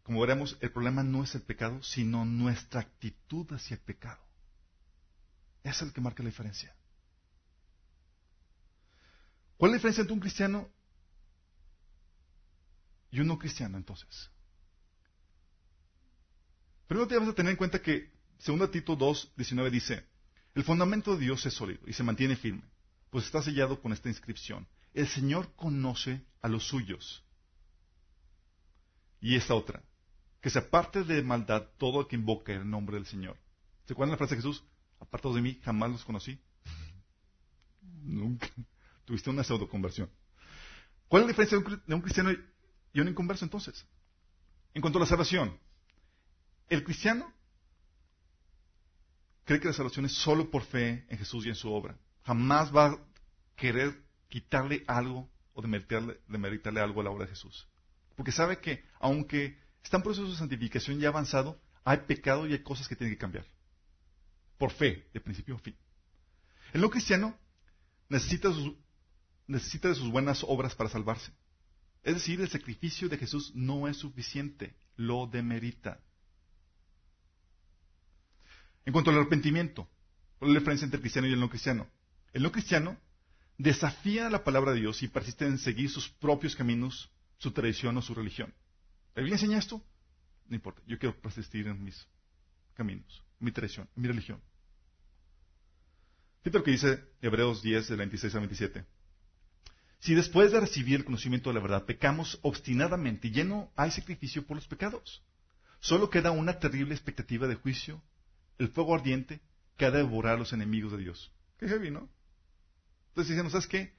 [0.03, 4.23] Como veremos, el problema no es el pecado, sino nuestra actitud hacia el pecado.
[5.63, 6.75] Es el que marca la diferencia.
[9.59, 10.69] ¿Cuál es la diferencia entre un cristiano
[13.11, 14.31] y un no cristiano entonces?
[16.87, 18.11] Primero tenemos que tener en cuenta que
[18.45, 20.07] 2 Tito 2, 19 dice,
[20.55, 22.63] el fundamento de Dios es sólido y se mantiene firme,
[23.11, 24.67] pues está sellado con esta inscripción.
[24.95, 27.23] El Señor conoce a los suyos.
[29.21, 29.83] Y esta otra,
[30.41, 33.37] que se aparte de maldad todo el que invoque el nombre del Señor.
[33.85, 34.65] ¿Se acuerdan la frase de Jesús?
[35.01, 36.41] Apartados de mí, jamás los conocí.
[37.83, 38.49] Nunca.
[39.05, 40.11] Tuviste una pseudo conversión.
[41.09, 42.31] ¿Cuál es la diferencia de un cristiano
[42.93, 43.87] y un inconverso entonces?
[44.75, 45.59] En cuanto a la salvación,
[46.69, 47.33] el cristiano
[49.45, 51.99] cree que la salvación es solo por fe en Jesús y en su obra.
[52.25, 52.99] Jamás va a
[53.57, 57.67] querer quitarle algo o demeritarle, demeritarle algo a la obra de Jesús.
[58.15, 62.63] Porque sabe que aunque está en proceso de santificación ya avanzado, hay pecado y hay
[62.63, 63.47] cosas que tienen que cambiar.
[64.59, 65.77] Por fe, de principio a fin.
[66.73, 67.39] El no cristiano
[68.09, 71.33] necesita de sus buenas obras para salvarse.
[72.03, 76.01] Es decir, el sacrificio de Jesús no es suficiente, lo demerita.
[78.85, 79.89] En cuanto al arrepentimiento,
[80.39, 81.87] ¿cuál es la diferencia entre el cristiano y el no cristiano?
[82.33, 82.97] El no cristiano
[83.59, 88.03] desafía la palabra de Dios y persiste en seguir sus propios caminos, su tradición o
[88.03, 88.55] su religión.
[89.15, 89.85] ¿La Biblia enseña esto?
[90.47, 92.07] No importa, yo quiero persistir en mis
[92.75, 94.41] caminos, mi tradición, mi religión.
[96.43, 98.85] Fíjate lo que dice Hebreos 10, del 26 al 27.
[100.01, 104.47] Si después de recibir el conocimiento de la verdad pecamos obstinadamente, ya no hay sacrificio
[104.47, 105.23] por los pecados.
[105.81, 108.03] Solo queda una terrible expectativa de juicio
[108.59, 109.41] el fuego ardiente
[109.77, 111.33] que ha de devorar a los enemigos de Dios.
[111.59, 112.09] Qué heavy, ¿no?
[113.11, 113.95] Entonces diciendo, ¿sabes qué?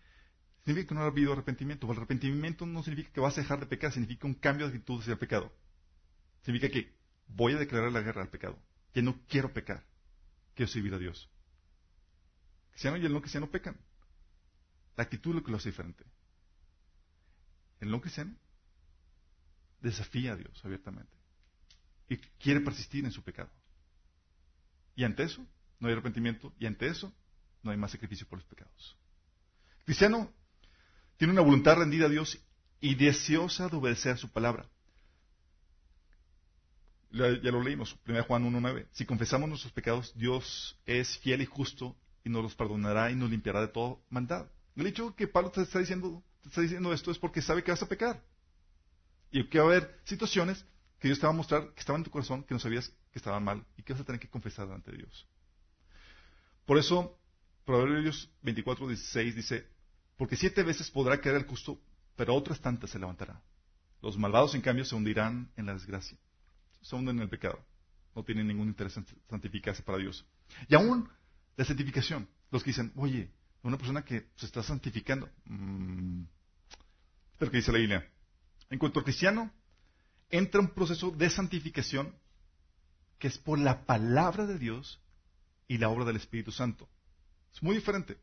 [0.66, 1.88] Significa que no ha habido arrepentimiento.
[1.88, 5.02] El arrepentimiento no significa que vas a dejar de pecar, significa un cambio de actitud
[5.02, 5.54] hacia el pecado.
[6.44, 6.94] Significa que
[7.28, 8.58] voy a declarar la guerra al pecado.
[8.94, 9.86] Que no quiero pecar.
[10.56, 11.30] Quiero servir a Dios.
[12.72, 13.78] Cristiano y el no cristiano pecan.
[15.00, 16.04] La actitud lo que lo hace diferente.
[17.80, 18.36] El no cristiano
[19.80, 21.16] desafía a Dios abiertamente.
[22.10, 23.50] Y quiere persistir en su pecado.
[24.98, 25.48] Y ante eso
[25.80, 27.14] no hay arrepentimiento y ante eso
[27.64, 28.98] no hay más sacrificio por los pecados.
[29.78, 30.34] El cristiano
[31.16, 32.38] tiene una voluntad rendida a Dios
[32.82, 34.68] y deseosa de obedecer su palabra.
[37.10, 38.86] Ya lo leímos, 1 Juan 1.9.
[38.92, 41.96] Si confesamos nuestros pecados, Dios es fiel y justo
[42.26, 44.50] y nos los perdonará y nos limpiará de toda maldad.
[44.80, 47.72] El hecho que Pablo te está diciendo, te está diciendo esto es porque sabe que
[47.72, 48.24] vas a pecar.
[49.30, 50.66] Y que va a haber situaciones
[51.00, 53.20] que Dios te va a mostrar que estaban en tu corazón, que no sabías que
[53.20, 55.28] estaban mal y que vas a tener que confesar de Dios.
[56.66, 57.20] Por eso,
[57.66, 59.68] Proverbios 24, 16 dice,
[60.16, 61.82] porque siete veces podrá caer el justo,
[62.16, 63.42] pero otras tantas se levantará.
[64.02, 66.18] Los malvados, en cambio, se hundirán en la desgracia.
[66.82, 67.60] Se hunden en el pecado.
[68.16, 70.26] No tienen ningún interés en santificarse para Dios.
[70.70, 71.10] Y aún
[71.58, 72.30] la santificación.
[72.50, 73.30] Los que dicen, oye,
[73.64, 75.30] una persona que se está santificando.
[75.46, 76.24] Mmm,
[77.40, 78.10] lo que dice la Biblia.
[78.70, 79.52] En cuanto al cristiano,
[80.30, 82.14] entra un proceso de santificación
[83.18, 85.00] que es por la palabra de Dios
[85.68, 86.88] y la obra del Espíritu Santo.
[87.54, 88.18] Es muy diferente.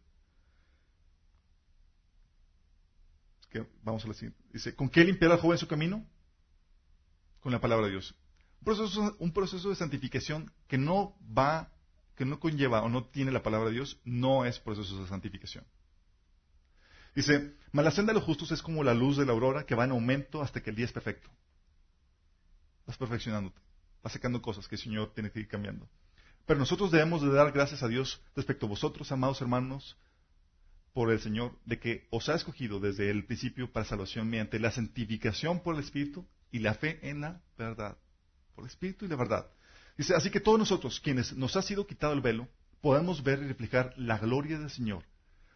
[3.82, 4.38] vamos a la siguiente.
[4.52, 6.04] Dice, ¿con qué limpiará el joven su camino?
[7.40, 8.14] Con la palabra de Dios.
[8.60, 11.70] Un proceso, un proceso de santificación que no va,
[12.16, 15.64] que no conlleva o no tiene la palabra de Dios, no es proceso de santificación.
[17.14, 19.84] Dice, la senda de los justos es como la luz de la aurora que va
[19.84, 21.30] en aumento hasta que el día es perfecto.
[22.86, 23.60] Vas perfeccionándote.
[24.02, 25.88] Vas sacando cosas que el Señor tiene que ir cambiando.
[26.46, 29.96] Pero nosotros debemos de dar gracias a Dios respecto a vosotros, amados hermanos,
[30.92, 34.70] por el Señor, de que os ha escogido desde el principio para salvación mediante la
[34.70, 37.98] santificación por el Espíritu y la fe en la verdad.
[38.54, 39.50] Por el Espíritu y la verdad.
[39.96, 42.48] Dice, así que todos nosotros, quienes nos ha sido quitado el velo,
[42.80, 45.04] podemos ver y reflejar la gloria del Señor.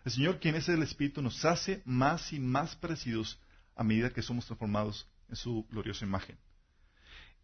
[0.05, 3.38] El Señor, quien es el Espíritu, nos hace más y más parecidos
[3.76, 6.38] a medida que somos transformados en su gloriosa imagen.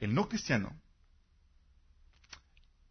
[0.01, 0.79] El no cristiano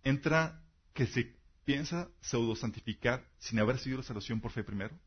[0.03, 0.61] entra
[0.93, 1.35] que se
[1.65, 4.97] piensa pseudo santificar sin haber recibido la salvación por fe primero,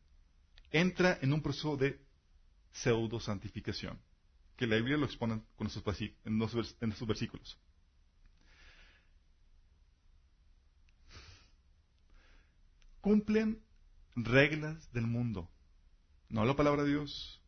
[0.70, 2.01] entra en un proceso de
[2.72, 3.99] pseudo santificación,
[4.57, 5.84] que la Biblia lo expone con estos,
[6.24, 6.38] en
[7.07, 7.59] versículos.
[13.01, 13.62] Cumplen
[14.16, 15.49] reglas del mundo,
[16.28, 17.40] no la palabra de Dios,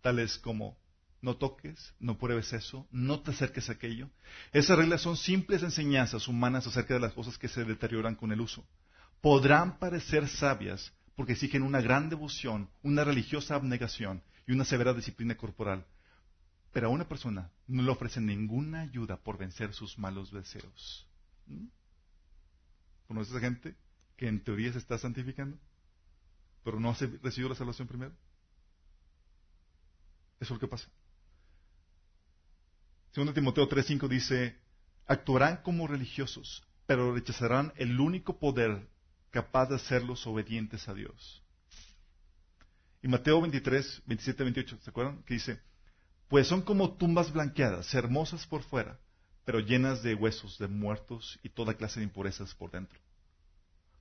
[0.00, 0.78] tales como
[1.20, 4.08] no toques, no pruebes eso, no te acerques a aquello.
[4.52, 8.40] Esas reglas son simples enseñanzas humanas acerca de las cosas que se deterioran con el
[8.40, 8.64] uso.
[9.20, 15.36] Podrán parecer sabias porque exigen una gran devoción, una religiosa abnegación y una severa disciplina
[15.36, 15.84] corporal.
[16.72, 21.06] Pero a una persona no le ofrecen ninguna ayuda por vencer sus malos deseos.
[21.46, 21.66] ¿Mm?
[23.08, 23.74] ¿Conoces a gente
[24.18, 25.56] que en teoría se está santificando,
[26.64, 28.12] pero no ha recibido la salvación primero?
[30.40, 30.88] Eso es lo que pasa.
[33.12, 34.58] Segundo Timoteo 3.5 dice,
[35.06, 38.88] actuarán como religiosos, pero rechazarán el único poder
[39.30, 41.42] capaz de hacerlos obedientes a Dios.
[43.00, 45.22] Y Mateo 23, 27, 28, ¿se acuerdan?
[45.22, 45.60] Que dice,
[46.26, 48.98] pues son como tumbas blanqueadas, hermosas por fuera,
[49.44, 52.98] pero llenas de huesos de muertos y toda clase de impurezas por dentro.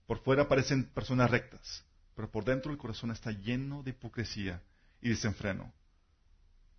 [0.07, 1.83] Por fuera parecen personas rectas,
[2.15, 4.63] pero por dentro el corazón está lleno de hipocresía
[5.01, 5.71] y desenfreno.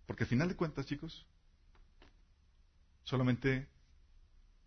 [0.07, 1.25] Porque al final de cuentas, chicos,
[3.03, 3.67] solamente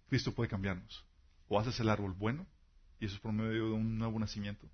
[0.09, 1.05] Cristo puede cambiarnos.
[1.49, 2.47] O haces el árbol bueno,
[3.01, 4.71] y eso es por medio de un nuevo nacimiento,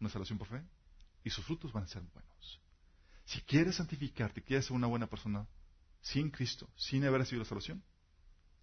[0.00, 0.62] una salvación por fe,
[1.22, 2.60] y sus frutos van a ser buenos.
[3.24, 5.46] Si quieres santificarte, quieres ser una buena persona
[6.00, 7.82] sin Cristo, sin haber recibido la salvación,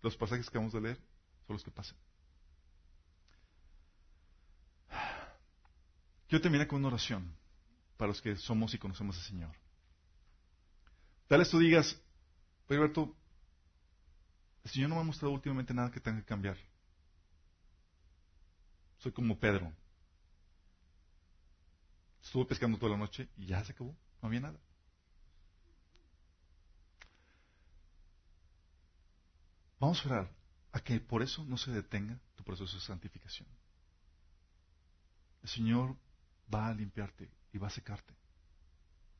[0.01, 0.97] los pasajes que vamos a leer
[1.47, 1.97] son los que pasan.
[6.29, 7.35] Yo terminé con una oración
[7.97, 9.55] para los que somos y conocemos al Señor.
[11.27, 11.99] Tal vez tú digas,
[12.69, 13.15] Alberto,
[14.63, 16.57] el Señor no me ha mostrado últimamente nada que tenga que cambiar.
[18.99, 19.71] Soy como Pedro.
[22.23, 23.95] Estuve pescando toda la noche y ya se acabó.
[24.21, 24.59] No había nada.
[29.79, 30.31] Vamos a orar
[30.71, 33.47] a que por eso no se detenga tu proceso de santificación.
[35.43, 35.95] El Señor
[36.53, 38.13] va a limpiarte y va a secarte.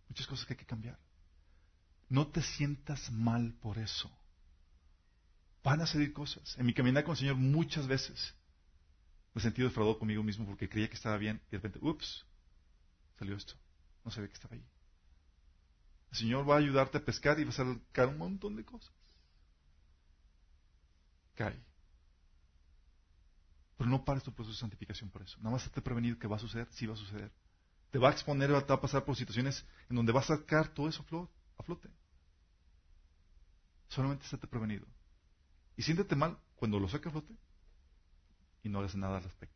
[0.10, 1.00] Muchas cosas que hay que cambiar.
[2.10, 4.12] No te sientas mal por eso.
[5.64, 6.56] Van a salir cosas.
[6.58, 8.36] En mi caminar con el Señor muchas veces
[9.36, 12.26] me he sentido defraudado conmigo mismo porque creía que estaba bien y de repente, ups,
[13.20, 13.56] salió esto.
[14.06, 14.66] No sabía que estaba ahí.
[16.12, 18.94] El Señor va a ayudarte a pescar y va a sacar un montón de cosas.
[21.34, 21.65] Cae.
[23.78, 25.38] Pero no pares tu proceso de santificación por eso.
[25.40, 27.32] Nada más te prevenido que va a suceder, sí va a suceder.
[27.92, 30.70] Te va a exponer, te va a pasar por situaciones en donde va a sacar
[30.70, 31.06] todo eso
[31.58, 31.90] a flote.
[33.90, 34.86] Solamente estate prevenido.
[35.78, 37.34] Y siéntete mal cuando lo saque a flote
[38.64, 39.56] y no hagas nada al respecto.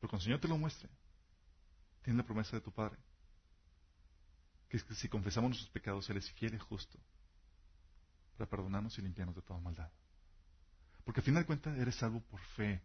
[0.00, 0.88] Pero cuando el Señor te lo muestre,
[2.02, 2.98] tiene la promesa de tu Padre
[4.70, 6.96] que es que si confesamos nuestros pecados, Él es fiel y justo
[8.38, 9.90] para perdonarnos y limpiarnos de toda maldad.
[11.10, 12.80] Porque al final de cuentas eres salvo por fe,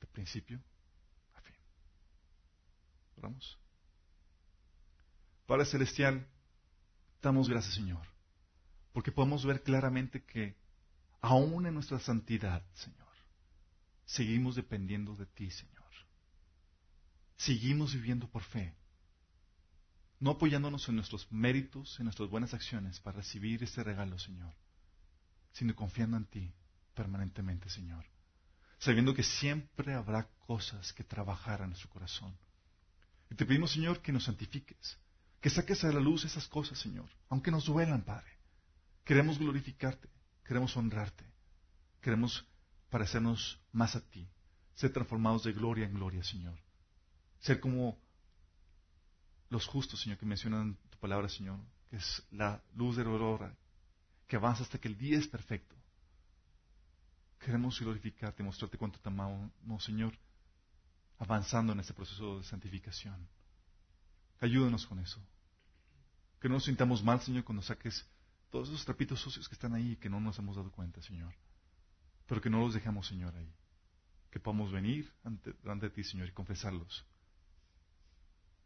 [0.00, 0.60] de principio
[1.34, 1.54] a fin.
[3.16, 3.56] Oramos.
[5.46, 6.26] Padre Celestial,
[7.22, 8.04] damos gracias, Señor,
[8.92, 10.56] porque podemos ver claramente que
[11.20, 13.14] aún en nuestra santidad, Señor,
[14.04, 15.92] seguimos dependiendo de ti, Señor.
[17.36, 18.74] Seguimos viviendo por fe
[20.18, 24.52] no apoyándonos en nuestros méritos, en nuestras buenas acciones para recibir este regalo, Señor,
[25.52, 26.52] sino confiando en ti
[26.94, 28.04] permanentemente, Señor,
[28.78, 32.36] sabiendo que siempre habrá cosas que trabajar en nuestro corazón.
[33.30, 34.98] Y te pedimos, Señor, que nos santifiques,
[35.40, 38.30] que saques a la luz esas cosas, Señor, aunque nos duelan, Padre.
[39.04, 40.08] Queremos glorificarte,
[40.44, 41.24] queremos honrarte,
[42.00, 42.46] queremos
[42.88, 44.28] parecernos más a ti,
[44.74, 46.58] ser transformados de gloria en gloria, Señor.
[47.40, 47.98] Ser como
[49.50, 53.54] los justos, Señor, que mencionan tu palabra, Señor, que es la luz de la aurora,
[54.26, 55.73] que avanza hasta que el día es perfecto.
[57.44, 60.16] Queremos glorificarte, mostrarte cuánto te amamos, Señor,
[61.18, 63.28] avanzando en este proceso de santificación.
[64.40, 65.20] Ayúdanos con eso.
[66.40, 68.06] Que no nos sintamos mal, Señor, cuando saques
[68.50, 71.34] todos esos trapitos sucios que están ahí y que no nos hemos dado cuenta, Señor.
[72.26, 73.52] Pero que no los dejemos, Señor, ahí.
[74.30, 77.04] Que podamos venir ante, de ti, Señor, y confesarlos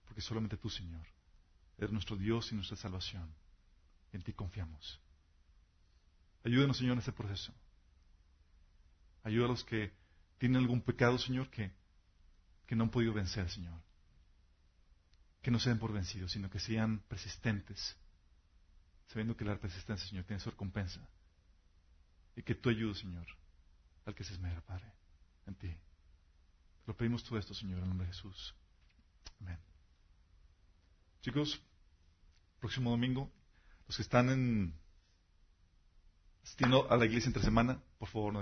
[0.08, 1.06] porque solamente tú, Señor,
[1.76, 3.30] eres nuestro Dios y nuestra salvación.
[4.12, 4.98] En ti confiamos.
[6.44, 7.52] Ayúdenos, Señor, en este proceso.
[9.28, 9.92] Ayuda a los que
[10.38, 11.70] tienen algún pecado, Señor, que,
[12.66, 13.78] que no han podido vencer, Señor.
[15.42, 17.94] Que no sean por vencidos, sino que sean persistentes,
[19.08, 21.06] sabiendo que la persistencia, Señor, tiene su recompensa.
[22.36, 23.26] Y que tú ayudes, Señor,
[24.06, 24.90] al que se esmera, Padre,
[25.46, 25.76] en ti.
[26.86, 28.54] Lo pedimos todo esto, Señor, en el nombre de Jesús.
[29.40, 29.58] Amén.
[31.20, 31.60] Chicos,
[32.60, 33.30] próximo domingo,
[33.86, 34.74] los que están en
[36.42, 38.36] asistiendo a la iglesia entre semana, por favor, no